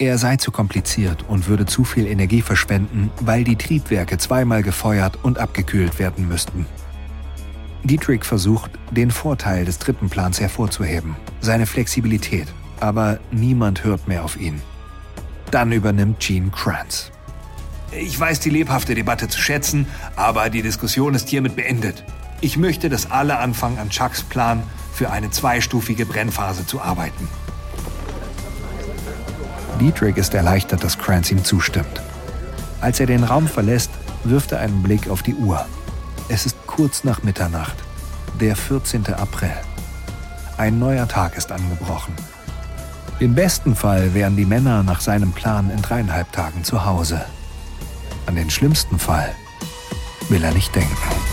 Er 0.02 0.18
sei 0.18 0.36
zu 0.36 0.50
kompliziert 0.50 1.26
und 1.28 1.48
würde 1.48 1.68
zu 1.68 1.84
viel 1.84 2.08
Energie 2.08 2.42
verschwenden, 2.42 3.12
weil 3.20 3.44
die 3.44 3.56
Triebwerke 3.56 4.18
zweimal 4.18 4.64
gefeuert 4.64 5.20
und 5.22 5.38
abgekühlt 5.38 6.00
werden 6.00 6.28
müssten. 6.28 6.66
Dietrich 7.84 8.24
versucht, 8.26 8.72
den 8.90 9.12
Vorteil 9.12 9.64
des 9.64 9.78
dritten 9.78 10.10
Plans 10.10 10.42
hervorzuheben, 10.42 11.16
seine 11.40 11.68
Flexibilität, 11.68 12.48
aber 12.80 13.20
niemand 13.30 13.84
hört 13.84 14.08
mehr 14.08 14.26
auf 14.26 14.42
ihn. 14.42 14.60
Dann 15.52 15.72
übernimmt 15.72 16.20
Gene 16.20 16.50
Kranz. 16.50 17.12
Ich 17.92 18.20
weiß 18.20 18.40
die 18.40 18.50
lebhafte 18.50 18.96
Debatte 18.96 19.28
zu 19.28 19.40
schätzen, 19.40 19.86
aber 20.16 20.50
die 20.50 20.64
Diskussion 20.64 21.14
ist 21.14 21.30
hiermit 21.30 21.56
beendet. 21.56 22.04
Ich 22.40 22.58
möchte, 22.58 22.90
dass 22.90 23.12
alle 23.12 23.38
anfangen, 23.38 23.78
an 23.78 23.92
Chucks 23.92 24.24
Plan 24.24 24.64
für 24.94 25.12
eine 25.12 25.30
zweistufige 25.30 26.08
Brennphase 26.08 26.66
zu 26.66 26.82
arbeiten. 26.82 27.28
Dietrich 29.82 30.16
ist 30.18 30.36
erleichtert, 30.36 30.84
dass 30.84 31.00
Kranz 31.00 31.32
ihm 31.32 31.44
zustimmt. 31.44 32.04
Als 32.82 33.00
er 33.00 33.08
den 33.08 33.24
Raum 33.24 33.48
verlässt, 33.48 33.90
wirft 34.24 34.52
er 34.52 34.60
einen 34.60 34.84
Blick 34.84 35.10
auf 35.10 35.24
die 35.24 35.34
Uhr. 35.34 35.66
Es 36.30 36.46
ist 36.46 36.56
kurz 36.68 37.04
nach 37.04 37.24
Mitternacht, 37.24 37.76
der 38.40 38.56
14. 38.56 39.08
April. 39.16 39.56
Ein 40.58 40.78
neuer 40.78 41.08
Tag 41.08 41.36
ist 41.36 41.52
angebrochen. 41.52 42.14
Im 43.20 43.34
besten 43.34 43.76
Fall 43.76 44.14
wären 44.14 44.36
die 44.36 44.46
Männer 44.46 44.84
nach 44.84 45.02
seinem 45.02 45.32
Plan 45.32 45.72
in 45.72 45.82
dreieinhalb 45.82 46.32
Tagen 46.32 46.64
zu 46.64 46.86
Hause. 46.86 47.26
An 48.28 48.36
den 48.36 48.52
schlimmsten 48.52 49.00
Fall 49.00 49.34
will 50.30 50.44
er 50.44 50.54
nicht 50.54 50.76
denken. 50.76 51.31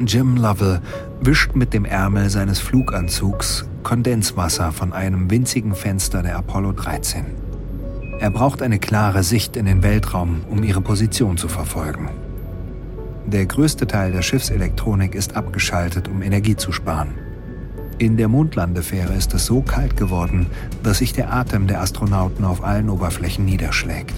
Jim 0.00 0.36
Lovell 0.36 0.80
wischt 1.20 1.54
mit 1.54 1.72
dem 1.72 1.84
Ärmel 1.84 2.28
seines 2.28 2.58
Fluganzugs 2.58 3.64
Kondenswasser 3.84 4.72
von 4.72 4.92
einem 4.92 5.30
winzigen 5.30 5.74
Fenster 5.74 6.22
der 6.22 6.36
Apollo 6.36 6.72
13. 6.72 7.24
Er 8.18 8.30
braucht 8.30 8.60
eine 8.60 8.78
klare 8.78 9.22
Sicht 9.22 9.56
in 9.56 9.66
den 9.66 9.82
Weltraum, 9.82 10.40
um 10.50 10.64
ihre 10.64 10.80
Position 10.80 11.36
zu 11.36 11.46
verfolgen. 11.46 12.08
Der 13.26 13.46
größte 13.46 13.86
Teil 13.86 14.10
der 14.10 14.22
Schiffselektronik 14.22 15.14
ist 15.14 15.36
abgeschaltet, 15.36 16.08
um 16.08 16.22
Energie 16.22 16.56
zu 16.56 16.72
sparen. 16.72 17.14
In 17.98 18.16
der 18.16 18.28
Mondlandefähre 18.28 19.14
ist 19.14 19.32
es 19.34 19.46
so 19.46 19.62
kalt 19.62 19.96
geworden, 19.96 20.48
dass 20.82 20.98
sich 20.98 21.12
der 21.12 21.32
Atem 21.32 21.68
der 21.68 21.80
Astronauten 21.80 22.44
auf 22.44 22.64
allen 22.64 22.90
Oberflächen 22.90 23.44
niederschlägt. 23.44 24.14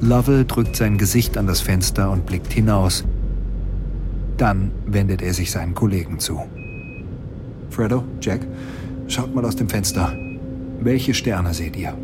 Lovell 0.00 0.44
drückt 0.44 0.76
sein 0.76 0.98
Gesicht 0.98 1.38
an 1.38 1.46
das 1.46 1.60
Fenster 1.60 2.10
und 2.10 2.26
blickt 2.26 2.52
hinaus, 2.52 3.04
dann 4.38 4.70
wendet 4.86 5.20
er 5.20 5.34
sich 5.34 5.50
seinen 5.50 5.74
Kollegen 5.74 6.18
zu. 6.18 6.40
Fredo, 7.70 8.04
Jack, 8.20 8.40
schaut 9.08 9.34
mal 9.34 9.44
aus 9.44 9.56
dem 9.56 9.68
Fenster. 9.68 10.12
Welche 10.80 11.12
Sterne 11.12 11.52
seht 11.52 11.76
ihr? 11.76 11.94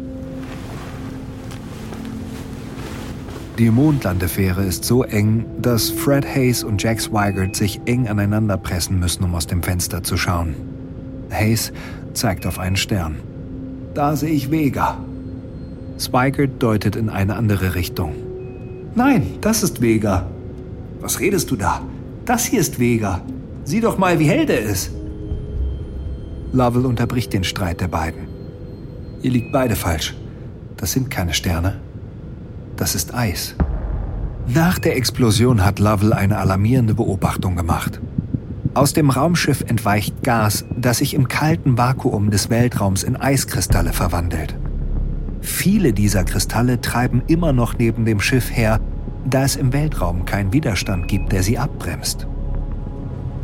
Die 3.58 3.70
Mondlandefähre 3.70 4.64
ist 4.64 4.84
so 4.84 5.04
eng, 5.04 5.44
dass 5.62 5.88
Fred 5.88 6.26
Hayes 6.26 6.64
und 6.64 6.82
Jack 6.82 7.00
Swigert 7.00 7.54
sich 7.54 7.80
eng 7.84 8.08
aneinander 8.08 8.56
pressen 8.56 8.98
müssen, 8.98 9.22
um 9.22 9.34
aus 9.34 9.46
dem 9.46 9.62
Fenster 9.62 10.02
zu 10.02 10.16
schauen. 10.16 10.56
Hayes 11.30 11.72
zeigt 12.14 12.46
auf 12.46 12.58
einen 12.58 12.76
Stern. 12.76 13.16
Da 13.94 14.16
sehe 14.16 14.30
ich 14.30 14.50
Vega. 14.50 14.98
Swigert 16.00 16.60
deutet 16.60 16.96
in 16.96 17.08
eine 17.08 17.36
andere 17.36 17.76
Richtung. 17.76 18.14
Nein, 18.96 19.26
das 19.40 19.62
ist 19.62 19.80
Vega. 19.80 20.26
Was 21.00 21.20
redest 21.20 21.50
du 21.52 21.56
da? 21.56 21.80
Das 22.24 22.44
hier 22.46 22.60
ist 22.60 22.78
Vega. 22.78 23.20
Sieh 23.64 23.80
doch 23.80 23.98
mal, 23.98 24.18
wie 24.18 24.28
hell 24.28 24.46
der 24.46 24.60
ist. 24.60 24.90
Lovell 26.52 26.86
unterbricht 26.86 27.32
den 27.32 27.44
Streit 27.44 27.80
der 27.80 27.88
beiden. 27.88 28.28
Ihr 29.22 29.30
liegt 29.30 29.52
beide 29.52 29.76
falsch. 29.76 30.14
Das 30.76 30.92
sind 30.92 31.10
keine 31.10 31.34
Sterne. 31.34 31.80
das 32.76 32.94
ist 32.94 33.14
Eis. 33.14 33.54
Nach 34.46 34.78
der 34.78 34.96
Explosion 34.96 35.64
hat 35.64 35.78
Lovell 35.78 36.12
eine 36.12 36.38
alarmierende 36.38 36.94
Beobachtung 36.94 37.56
gemacht. 37.56 38.00
Aus 38.74 38.92
dem 38.92 39.10
Raumschiff 39.10 39.62
entweicht 39.66 40.22
Gas, 40.22 40.64
das 40.76 40.98
sich 40.98 41.14
im 41.14 41.28
kalten 41.28 41.78
Vakuum 41.78 42.30
des 42.30 42.50
Weltraums 42.50 43.04
in 43.04 43.16
Eiskristalle 43.16 43.92
verwandelt. 43.92 44.56
Viele 45.40 45.92
dieser 45.92 46.24
Kristalle 46.24 46.80
treiben 46.80 47.22
immer 47.26 47.52
noch 47.52 47.78
neben 47.78 48.04
dem 48.04 48.18
Schiff 48.20 48.50
her, 48.54 48.80
da 49.24 49.44
es 49.44 49.56
im 49.56 49.72
Weltraum 49.72 50.24
keinen 50.24 50.52
Widerstand 50.52 51.08
gibt, 51.08 51.32
der 51.32 51.42
sie 51.42 51.58
abbremst. 51.58 52.26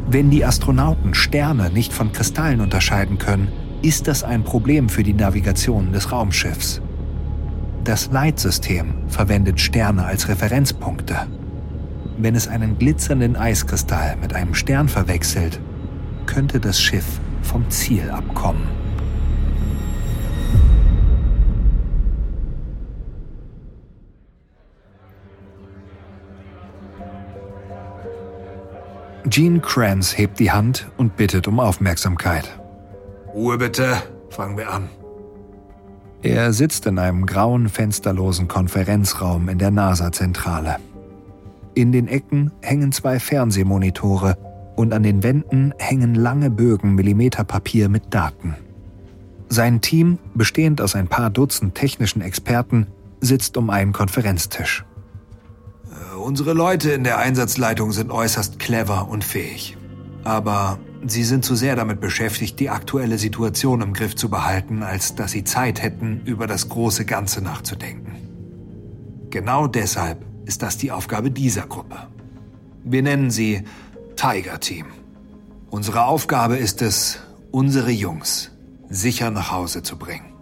Wenn 0.08 0.30
die 0.30 0.44
Astronauten 0.44 1.14
Sterne 1.14 1.70
nicht 1.70 1.92
von 1.92 2.12
Kristallen 2.12 2.60
unterscheiden 2.60 3.18
können, 3.18 3.48
ist 3.82 4.08
das 4.08 4.24
ein 4.24 4.42
Problem 4.42 4.88
für 4.88 5.02
die 5.02 5.14
Navigation 5.14 5.92
des 5.92 6.12
Raumschiffs. 6.12 6.82
Das 7.84 8.10
Leitsystem 8.10 8.92
verwendet 9.08 9.60
Sterne 9.60 10.04
als 10.04 10.28
Referenzpunkte. 10.28 11.16
Wenn 12.18 12.34
es 12.34 12.48
einen 12.48 12.76
glitzernden 12.76 13.36
Eiskristall 13.36 14.16
mit 14.20 14.34
einem 14.34 14.54
Stern 14.54 14.88
verwechselt, 14.88 15.60
könnte 16.26 16.60
das 16.60 16.80
Schiff 16.80 17.20
vom 17.42 17.68
Ziel 17.70 18.10
abkommen. 18.10 18.79
Gene 29.30 29.60
Kranz 29.60 30.18
hebt 30.18 30.40
die 30.40 30.50
Hand 30.50 30.90
und 30.96 31.16
bittet 31.16 31.46
um 31.46 31.60
Aufmerksamkeit. 31.60 32.58
Ruhe 33.32 33.58
bitte, 33.58 34.02
fangen 34.28 34.58
wir 34.58 34.68
an. 34.72 34.88
Er 36.20 36.52
sitzt 36.52 36.84
in 36.86 36.98
einem 36.98 37.26
grauen, 37.26 37.68
fensterlosen 37.68 38.48
Konferenzraum 38.48 39.48
in 39.48 39.58
der 39.58 39.70
NASA-Zentrale. 39.70 40.78
In 41.74 41.92
den 41.92 42.08
Ecken 42.08 42.50
hängen 42.60 42.90
zwei 42.90 43.20
Fernsehmonitore 43.20 44.36
und 44.74 44.92
an 44.92 45.04
den 45.04 45.22
Wänden 45.22 45.74
hängen 45.78 46.16
lange 46.16 46.50
Bögen 46.50 46.96
Millimeterpapier 46.96 47.88
mit 47.88 48.12
Daten. 48.12 48.56
Sein 49.48 49.80
Team, 49.80 50.18
bestehend 50.34 50.80
aus 50.80 50.96
ein 50.96 51.06
paar 51.06 51.30
Dutzend 51.30 51.76
technischen 51.76 52.20
Experten, 52.20 52.88
sitzt 53.20 53.56
um 53.56 53.70
einen 53.70 53.92
Konferenztisch. 53.92 54.84
Unsere 56.30 56.52
Leute 56.52 56.92
in 56.92 57.02
der 57.02 57.18
Einsatzleitung 57.18 57.90
sind 57.90 58.12
äußerst 58.12 58.60
clever 58.60 59.08
und 59.08 59.24
fähig. 59.24 59.76
Aber 60.22 60.78
sie 61.04 61.24
sind 61.24 61.44
zu 61.44 61.56
sehr 61.56 61.74
damit 61.74 62.00
beschäftigt, 62.00 62.60
die 62.60 62.70
aktuelle 62.70 63.18
Situation 63.18 63.80
im 63.80 63.94
Griff 63.94 64.14
zu 64.14 64.28
behalten, 64.28 64.84
als 64.84 65.16
dass 65.16 65.32
sie 65.32 65.42
Zeit 65.42 65.82
hätten, 65.82 66.20
über 66.26 66.46
das 66.46 66.68
große 66.68 67.04
Ganze 67.04 67.42
nachzudenken. 67.42 68.12
Genau 69.30 69.66
deshalb 69.66 70.24
ist 70.44 70.62
das 70.62 70.76
die 70.76 70.92
Aufgabe 70.92 71.32
dieser 71.32 71.66
Gruppe. 71.66 71.96
Wir 72.84 73.02
nennen 73.02 73.32
sie 73.32 73.64
Tiger 74.14 74.60
Team. 74.60 74.86
Unsere 75.68 76.04
Aufgabe 76.04 76.58
ist 76.58 76.80
es, 76.80 77.18
unsere 77.50 77.90
Jungs 77.90 78.52
sicher 78.88 79.32
nach 79.32 79.50
Hause 79.50 79.82
zu 79.82 79.98
bringen. 79.98 80.32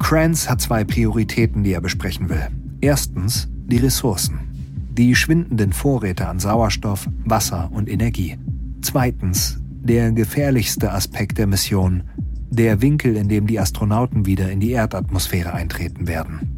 Kranz 0.00 0.48
hat 0.48 0.60
zwei 0.60 0.82
Prioritäten, 0.82 1.62
die 1.62 1.72
er 1.72 1.80
besprechen 1.80 2.28
will. 2.28 2.48
Erstens 2.80 3.46
die 3.48 3.78
Ressourcen. 3.78 4.51
Die 4.92 5.14
schwindenden 5.14 5.72
Vorräte 5.72 6.28
an 6.28 6.38
Sauerstoff, 6.38 7.08
Wasser 7.24 7.70
und 7.72 7.88
Energie. 7.88 8.36
Zweitens 8.82 9.58
der 9.80 10.12
gefährlichste 10.12 10.92
Aspekt 10.92 11.38
der 11.38 11.46
Mission, 11.46 12.02
der 12.50 12.82
Winkel, 12.82 13.16
in 13.16 13.26
dem 13.30 13.46
die 13.46 13.58
Astronauten 13.58 14.26
wieder 14.26 14.50
in 14.50 14.60
die 14.60 14.72
Erdatmosphäre 14.72 15.54
eintreten 15.54 16.06
werden. 16.06 16.52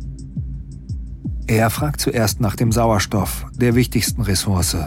Er 1.47 1.71
fragt 1.71 2.01
zuerst 2.01 2.41
nach 2.41 2.57
dem 2.57 2.73
Sauerstoff, 2.73 3.47
der 3.55 3.77
wichtigsten 3.77 4.23
Ressource. 4.23 4.79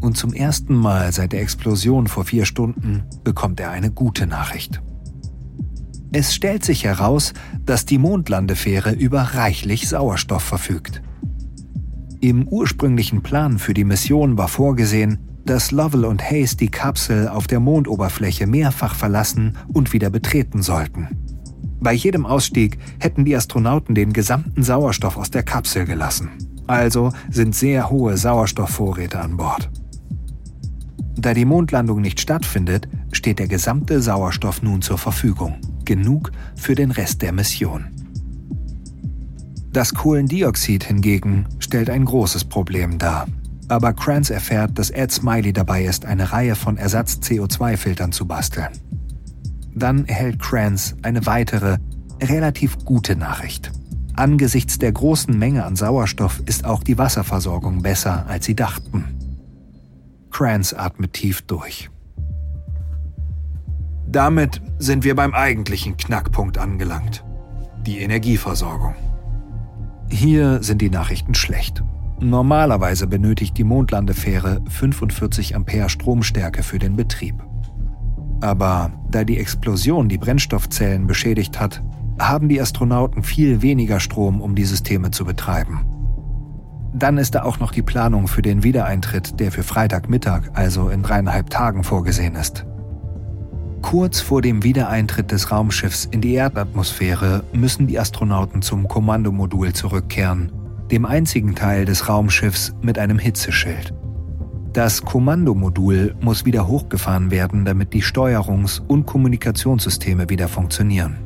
Und 0.00 0.16
zum 0.16 0.32
ersten 0.32 0.74
Mal 0.74 1.12
seit 1.12 1.32
der 1.32 1.42
Explosion 1.42 2.06
vor 2.06 2.24
vier 2.24 2.46
Stunden 2.46 3.02
bekommt 3.22 3.60
er 3.60 3.72
eine 3.72 3.90
gute 3.90 4.26
Nachricht. 4.26 4.80
Es 6.12 6.34
stellt 6.34 6.64
sich 6.64 6.84
heraus, 6.84 7.34
dass 7.66 7.84
die 7.84 7.98
Mondlandefähre 7.98 8.92
über 8.92 9.20
reichlich 9.20 9.86
Sauerstoff 9.86 10.42
verfügt. 10.42 11.02
Im 12.22 12.46
ursprünglichen 12.48 13.22
Plan 13.22 13.58
für 13.58 13.72
die 13.72 13.84
Mission 13.84 14.36
war 14.36 14.48
vorgesehen, 14.48 15.18
dass 15.46 15.70
Lovell 15.70 16.04
und 16.04 16.22
Hayes 16.22 16.54
die 16.54 16.68
Kapsel 16.68 17.28
auf 17.28 17.46
der 17.46 17.60
Mondoberfläche 17.60 18.46
mehrfach 18.46 18.94
verlassen 18.94 19.56
und 19.72 19.94
wieder 19.94 20.10
betreten 20.10 20.60
sollten. 20.60 21.08
Bei 21.80 21.94
jedem 21.94 22.26
Ausstieg 22.26 22.78
hätten 22.98 23.24
die 23.24 23.34
Astronauten 23.34 23.94
den 23.94 24.12
gesamten 24.12 24.62
Sauerstoff 24.62 25.16
aus 25.16 25.30
der 25.30 25.44
Kapsel 25.44 25.86
gelassen. 25.86 26.28
Also 26.66 27.10
sind 27.30 27.54
sehr 27.54 27.88
hohe 27.88 28.18
Sauerstoffvorräte 28.18 29.18
an 29.18 29.38
Bord. 29.38 29.70
Da 31.16 31.32
die 31.32 31.46
Mondlandung 31.46 32.02
nicht 32.02 32.20
stattfindet, 32.20 32.86
steht 33.12 33.38
der 33.38 33.48
gesamte 33.48 34.02
Sauerstoff 34.02 34.62
nun 34.62 34.82
zur 34.82 34.98
Verfügung. 34.98 35.56
Genug 35.86 36.32
für 36.54 36.74
den 36.74 36.90
Rest 36.90 37.22
der 37.22 37.32
Mission. 37.32 37.86
Das 39.72 39.94
Kohlendioxid 39.94 40.82
hingegen 40.84 41.46
stellt 41.60 41.90
ein 41.90 42.04
großes 42.04 42.44
Problem 42.44 42.98
dar. 42.98 43.26
Aber 43.68 43.92
Kranz 43.92 44.30
erfährt, 44.30 44.76
dass 44.78 44.90
Ed 44.90 45.12
Smiley 45.12 45.52
dabei 45.52 45.84
ist, 45.84 46.04
eine 46.04 46.32
Reihe 46.32 46.56
von 46.56 46.76
Ersatz-CO2-Filtern 46.76 48.10
zu 48.10 48.26
basteln. 48.26 48.70
Dann 49.72 50.06
erhält 50.06 50.40
Kranz 50.40 50.96
eine 51.02 51.24
weitere, 51.26 51.78
relativ 52.20 52.84
gute 52.84 53.14
Nachricht. 53.14 53.70
Angesichts 54.16 54.78
der 54.78 54.90
großen 54.90 55.38
Menge 55.38 55.64
an 55.64 55.76
Sauerstoff 55.76 56.42
ist 56.46 56.64
auch 56.64 56.82
die 56.82 56.98
Wasserversorgung 56.98 57.82
besser, 57.82 58.26
als 58.26 58.46
sie 58.46 58.56
dachten. 58.56 59.04
Kranz 60.32 60.72
atmet 60.72 61.12
tief 61.12 61.42
durch. 61.42 61.90
Damit 64.08 64.60
sind 64.78 65.04
wir 65.04 65.14
beim 65.14 65.32
eigentlichen 65.32 65.96
Knackpunkt 65.96 66.58
angelangt. 66.58 67.24
Die 67.86 68.00
Energieversorgung. 68.00 68.94
Hier 70.10 70.62
sind 70.62 70.82
die 70.82 70.90
Nachrichten 70.90 71.34
schlecht. 71.34 71.82
Normalerweise 72.20 73.06
benötigt 73.06 73.56
die 73.56 73.64
Mondlandefähre 73.64 74.60
45 74.68 75.56
Ampere 75.56 75.88
Stromstärke 75.88 76.62
für 76.62 76.78
den 76.78 76.96
Betrieb. 76.96 77.36
Aber 78.42 78.90
da 79.10 79.24
die 79.24 79.38
Explosion 79.38 80.08
die 80.08 80.18
Brennstoffzellen 80.18 81.06
beschädigt 81.06 81.60
hat, 81.60 81.82
haben 82.18 82.48
die 82.48 82.60
Astronauten 82.60 83.22
viel 83.22 83.62
weniger 83.62 84.00
Strom, 84.00 84.40
um 84.40 84.54
die 84.54 84.64
Systeme 84.64 85.10
zu 85.10 85.24
betreiben. 85.24 85.86
Dann 86.92 87.16
ist 87.18 87.34
da 87.34 87.44
auch 87.44 87.60
noch 87.60 87.72
die 87.72 87.82
Planung 87.82 88.26
für 88.26 88.42
den 88.42 88.62
Wiedereintritt, 88.62 89.38
der 89.38 89.52
für 89.52 89.62
Freitagmittag, 89.62 90.50
also 90.54 90.88
in 90.88 91.02
dreieinhalb 91.02 91.48
Tagen 91.48 91.84
vorgesehen 91.84 92.34
ist. 92.34 92.66
Kurz 93.82 94.20
vor 94.20 94.42
dem 94.42 94.62
Wiedereintritt 94.62 95.32
des 95.32 95.50
Raumschiffs 95.50 96.04
in 96.04 96.20
die 96.20 96.34
Erdatmosphäre 96.34 97.44
müssen 97.52 97.86
die 97.86 97.98
Astronauten 97.98 98.62
zum 98.62 98.86
Kommandomodul 98.86 99.72
zurückkehren, 99.72 100.52
dem 100.90 101.06
einzigen 101.06 101.54
Teil 101.54 101.86
des 101.86 102.08
Raumschiffs 102.08 102.74
mit 102.82 102.98
einem 102.98 103.18
Hitzeschild. 103.18 103.94
Das 104.72 105.02
Kommandomodul 105.02 106.14
muss 106.20 106.44
wieder 106.44 106.68
hochgefahren 106.68 107.32
werden, 107.32 107.64
damit 107.64 107.92
die 107.92 108.04
Steuerungs- 108.04 108.80
und 108.86 109.06
Kommunikationssysteme 109.06 110.28
wieder 110.28 110.46
funktionieren. 110.46 111.18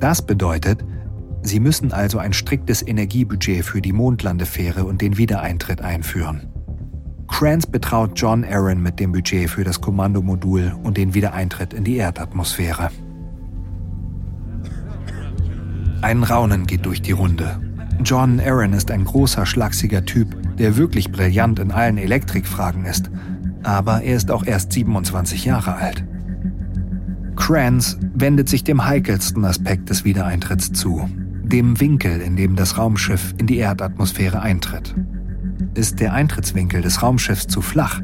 Das 0.00 0.26
bedeutet, 0.26 0.84
sie 1.42 1.60
müssen 1.60 1.92
also 1.92 2.18
ein 2.18 2.32
striktes 2.32 2.84
Energiebudget 2.84 3.64
für 3.64 3.80
die 3.80 3.92
Mondlandefähre 3.92 4.84
und 4.84 5.02
den 5.02 5.18
Wiedereintritt 5.18 5.82
einführen. 5.82 6.48
Kranz 7.28 7.66
betraut 7.66 8.12
John 8.16 8.44
Aaron 8.44 8.82
mit 8.82 8.98
dem 8.98 9.12
Budget 9.12 9.48
für 9.48 9.62
das 9.62 9.80
Kommandomodul 9.80 10.74
und 10.82 10.96
den 10.96 11.14
Wiedereintritt 11.14 11.72
in 11.72 11.84
die 11.84 11.96
Erdatmosphäre. 11.96 12.90
Ein 16.02 16.22
Raunen 16.22 16.66
geht 16.66 16.86
durch 16.86 17.02
die 17.02 17.12
Runde. 17.12 17.60
John 18.04 18.40
Aaron 18.40 18.72
ist 18.72 18.90
ein 18.90 19.04
großer, 19.04 19.46
schlachsiger 19.46 20.04
Typ, 20.04 20.56
der 20.56 20.76
wirklich 20.76 21.12
brillant 21.12 21.58
in 21.58 21.70
allen 21.70 21.98
Elektrikfragen 21.98 22.84
ist, 22.84 23.10
aber 23.62 24.02
er 24.02 24.16
ist 24.16 24.30
auch 24.30 24.44
erst 24.44 24.72
27 24.72 25.44
Jahre 25.44 25.74
alt. 25.74 26.04
Kranz 27.36 27.98
wendet 28.14 28.48
sich 28.48 28.64
dem 28.64 28.84
heikelsten 28.84 29.44
Aspekt 29.44 29.90
des 29.90 30.04
Wiedereintritts 30.04 30.72
zu, 30.72 31.08
dem 31.44 31.80
Winkel, 31.80 32.20
in 32.20 32.36
dem 32.36 32.56
das 32.56 32.78
Raumschiff 32.78 33.34
in 33.38 33.46
die 33.46 33.58
Erdatmosphäre 33.58 34.40
eintritt. 34.40 34.94
Ist 35.74 36.00
der 36.00 36.12
Eintrittswinkel 36.12 36.82
des 36.82 37.02
Raumschiffs 37.02 37.46
zu 37.46 37.62
flach, 37.62 38.00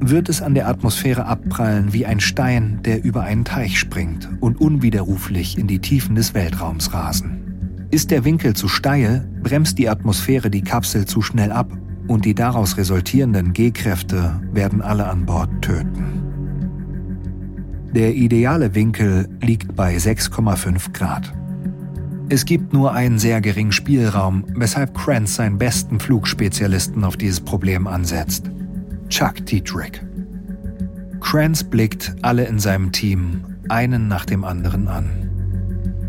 wird 0.00 0.28
es 0.28 0.42
an 0.42 0.54
der 0.54 0.68
Atmosphäre 0.68 1.26
abprallen 1.26 1.92
wie 1.92 2.06
ein 2.06 2.20
Stein, 2.20 2.80
der 2.82 3.04
über 3.04 3.22
einen 3.22 3.44
Teich 3.44 3.78
springt 3.78 4.28
und 4.40 4.60
unwiderruflich 4.60 5.58
in 5.58 5.66
die 5.66 5.78
Tiefen 5.78 6.14
des 6.14 6.34
Weltraums 6.34 6.92
rasen. 6.92 7.88
Ist 7.90 8.10
der 8.10 8.24
Winkel 8.24 8.54
zu 8.54 8.68
steil, 8.68 9.28
bremst 9.42 9.78
die 9.78 9.88
Atmosphäre 9.88 10.50
die 10.50 10.62
Kapsel 10.62 11.04
zu 11.04 11.22
schnell 11.22 11.52
ab 11.52 11.70
und 12.08 12.24
die 12.24 12.34
daraus 12.34 12.76
resultierenden 12.76 13.52
G-Kräfte 13.52 14.40
werden 14.52 14.80
alle 14.80 15.08
an 15.08 15.26
Bord 15.26 15.50
töten. 15.62 16.22
Der 17.94 18.14
ideale 18.14 18.74
Winkel 18.74 19.28
liegt 19.42 19.76
bei 19.76 19.96
6,5 19.96 20.92
Grad. 20.92 21.34
Es 22.34 22.46
gibt 22.46 22.72
nur 22.72 22.94
einen 22.94 23.18
sehr 23.18 23.42
geringen 23.42 23.72
Spielraum, 23.72 24.46
weshalb 24.56 24.96
Kranz 24.96 25.34
seinen 25.34 25.58
besten 25.58 26.00
Flugspezialisten 26.00 27.04
auf 27.04 27.18
dieses 27.18 27.42
Problem 27.42 27.86
ansetzt. 27.86 28.50
Chuck 29.10 29.44
Dietrich. 29.44 30.00
Kranz 31.20 31.62
blickt 31.62 32.14
alle 32.22 32.46
in 32.46 32.58
seinem 32.58 32.90
Team 32.90 33.44
einen 33.68 34.08
nach 34.08 34.24
dem 34.24 34.44
anderen 34.44 34.88
an. 34.88 35.10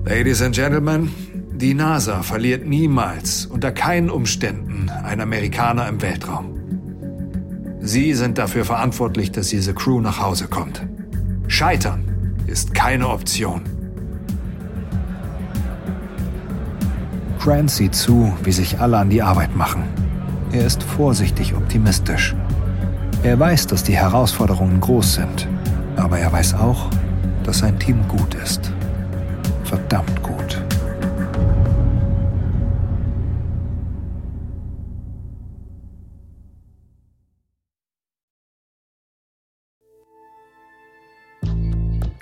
Ladies 0.05 0.41
and 0.41 0.55
Gentlemen, 0.55 1.11
die 1.55 1.73
NASA 1.73 2.23
verliert 2.23 2.65
niemals 2.65 3.45
unter 3.45 3.73
keinen 3.73 4.09
Umständen 4.09 4.89
einen 4.89 5.19
Amerikaner 5.19 5.89
im 5.89 6.01
Weltraum. 6.01 6.57
Sie 7.81 8.13
sind 8.13 8.37
dafür 8.37 8.63
verantwortlich, 8.63 9.33
dass 9.33 9.49
diese 9.49 9.73
Crew 9.73 9.99
nach 9.99 10.21
Hause 10.21 10.47
kommt. 10.47 10.87
Scheitern 11.49 12.05
ist 12.47 12.73
keine 12.73 13.09
Option. 13.09 13.72
Grant 17.43 17.69
sieht 17.69 17.93
zu, 17.93 18.31
wie 18.45 18.53
sich 18.53 18.79
alle 18.79 18.97
an 18.97 19.09
die 19.09 19.21
Arbeit 19.21 19.53
machen. 19.53 19.83
Er 20.53 20.65
ist 20.65 20.81
vorsichtig 20.81 21.53
optimistisch. 21.53 22.33
Er 23.21 23.37
weiß, 23.37 23.67
dass 23.67 23.83
die 23.83 23.97
Herausforderungen 23.97 24.79
groß 24.79 25.15
sind, 25.15 25.49
aber 25.97 26.19
er 26.19 26.31
weiß 26.31 26.53
auch, 26.53 26.89
dass 27.43 27.57
sein 27.57 27.77
Team 27.77 28.07
gut 28.07 28.33
ist. 28.35 28.71
Verdammt 29.65 30.23
gut. 30.23 30.63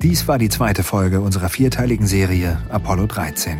Dies 0.01 0.27
war 0.27 0.39
die 0.39 0.49
zweite 0.49 0.81
Folge 0.81 1.21
unserer 1.21 1.49
vierteiligen 1.49 2.07
Serie 2.07 2.57
Apollo 2.71 3.05
13. 3.05 3.59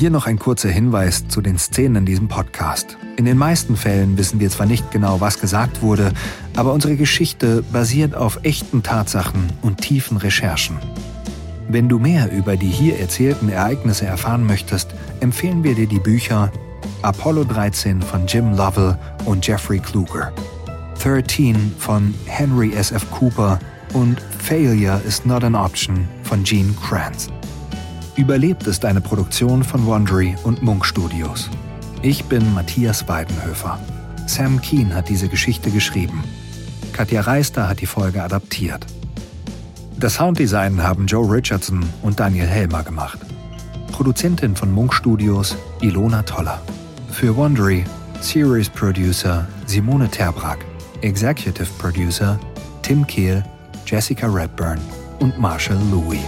Hier 0.00 0.08
noch 0.08 0.26
ein 0.26 0.38
kurzer 0.38 0.70
Hinweis 0.70 1.28
zu 1.28 1.42
den 1.42 1.58
Szenen 1.58 1.96
in 1.96 2.06
diesem 2.06 2.26
Podcast. 2.26 2.96
In 3.16 3.26
den 3.26 3.36
meisten 3.36 3.76
Fällen 3.76 4.16
wissen 4.16 4.40
wir 4.40 4.48
zwar 4.48 4.64
nicht 4.64 4.90
genau, 4.90 5.20
was 5.20 5.38
gesagt 5.38 5.82
wurde, 5.82 6.14
aber 6.56 6.72
unsere 6.72 6.96
Geschichte 6.96 7.62
basiert 7.70 8.14
auf 8.14 8.40
echten 8.42 8.82
Tatsachen 8.82 9.52
und 9.60 9.82
tiefen 9.82 10.16
Recherchen. 10.16 10.78
Wenn 11.68 11.90
du 11.90 11.98
mehr 11.98 12.32
über 12.32 12.56
die 12.56 12.70
hier 12.70 12.98
erzählten 12.98 13.50
Ereignisse 13.50 14.06
erfahren 14.06 14.46
möchtest, 14.46 14.88
empfehlen 15.20 15.64
wir 15.64 15.74
dir 15.74 15.86
die 15.86 16.00
Bücher 16.00 16.50
Apollo 17.02 17.44
13 17.44 18.00
von 18.00 18.26
Jim 18.26 18.56
Lovell 18.56 18.96
und 19.26 19.46
Jeffrey 19.46 19.80
Kluger, 19.80 20.32
13 20.98 21.74
von 21.76 22.14
Henry 22.24 22.72
S. 22.72 22.90
F. 22.90 23.04
Cooper 23.10 23.58
und 23.92 24.18
Failure 24.38 24.98
is 25.06 25.26
Not 25.26 25.44
an 25.44 25.54
Option 25.54 26.08
von 26.22 26.42
Gene 26.42 26.72
Kranz. 26.88 27.28
Überlebt 28.20 28.66
ist 28.66 28.84
eine 28.84 29.00
Produktion 29.00 29.64
von 29.64 29.86
Wondery 29.86 30.36
und 30.44 30.62
Munk 30.62 30.84
Studios. 30.84 31.48
Ich 32.02 32.26
bin 32.26 32.52
Matthias 32.52 33.08
Weidenhöfer. 33.08 33.80
Sam 34.26 34.60
Keen 34.60 34.94
hat 34.94 35.08
diese 35.08 35.26
Geschichte 35.26 35.70
geschrieben. 35.70 36.22
Katja 36.92 37.22
Reister 37.22 37.66
hat 37.66 37.80
die 37.80 37.86
Folge 37.86 38.22
adaptiert. 38.22 38.84
Das 39.98 40.16
Sounddesign 40.16 40.82
haben 40.82 41.06
Joe 41.06 41.32
Richardson 41.32 41.82
und 42.02 42.20
Daniel 42.20 42.46
Helmer 42.46 42.82
gemacht. 42.82 43.20
Produzentin 43.90 44.54
von 44.54 44.70
Munk 44.70 44.92
Studios 44.92 45.56
Ilona 45.80 46.22
Toller. 46.22 46.60
Für 47.10 47.34
Wondery 47.34 47.86
Series 48.20 48.68
Producer 48.68 49.48
Simone 49.64 50.10
Terbrack. 50.10 50.58
Executive 51.00 51.68
Producer 51.78 52.38
Tim 52.82 53.06
Kehl 53.06 53.42
Jessica 53.86 54.26
Redburn 54.26 54.78
und 55.20 55.38
Marshall 55.38 55.78
Louis. 55.90 56.20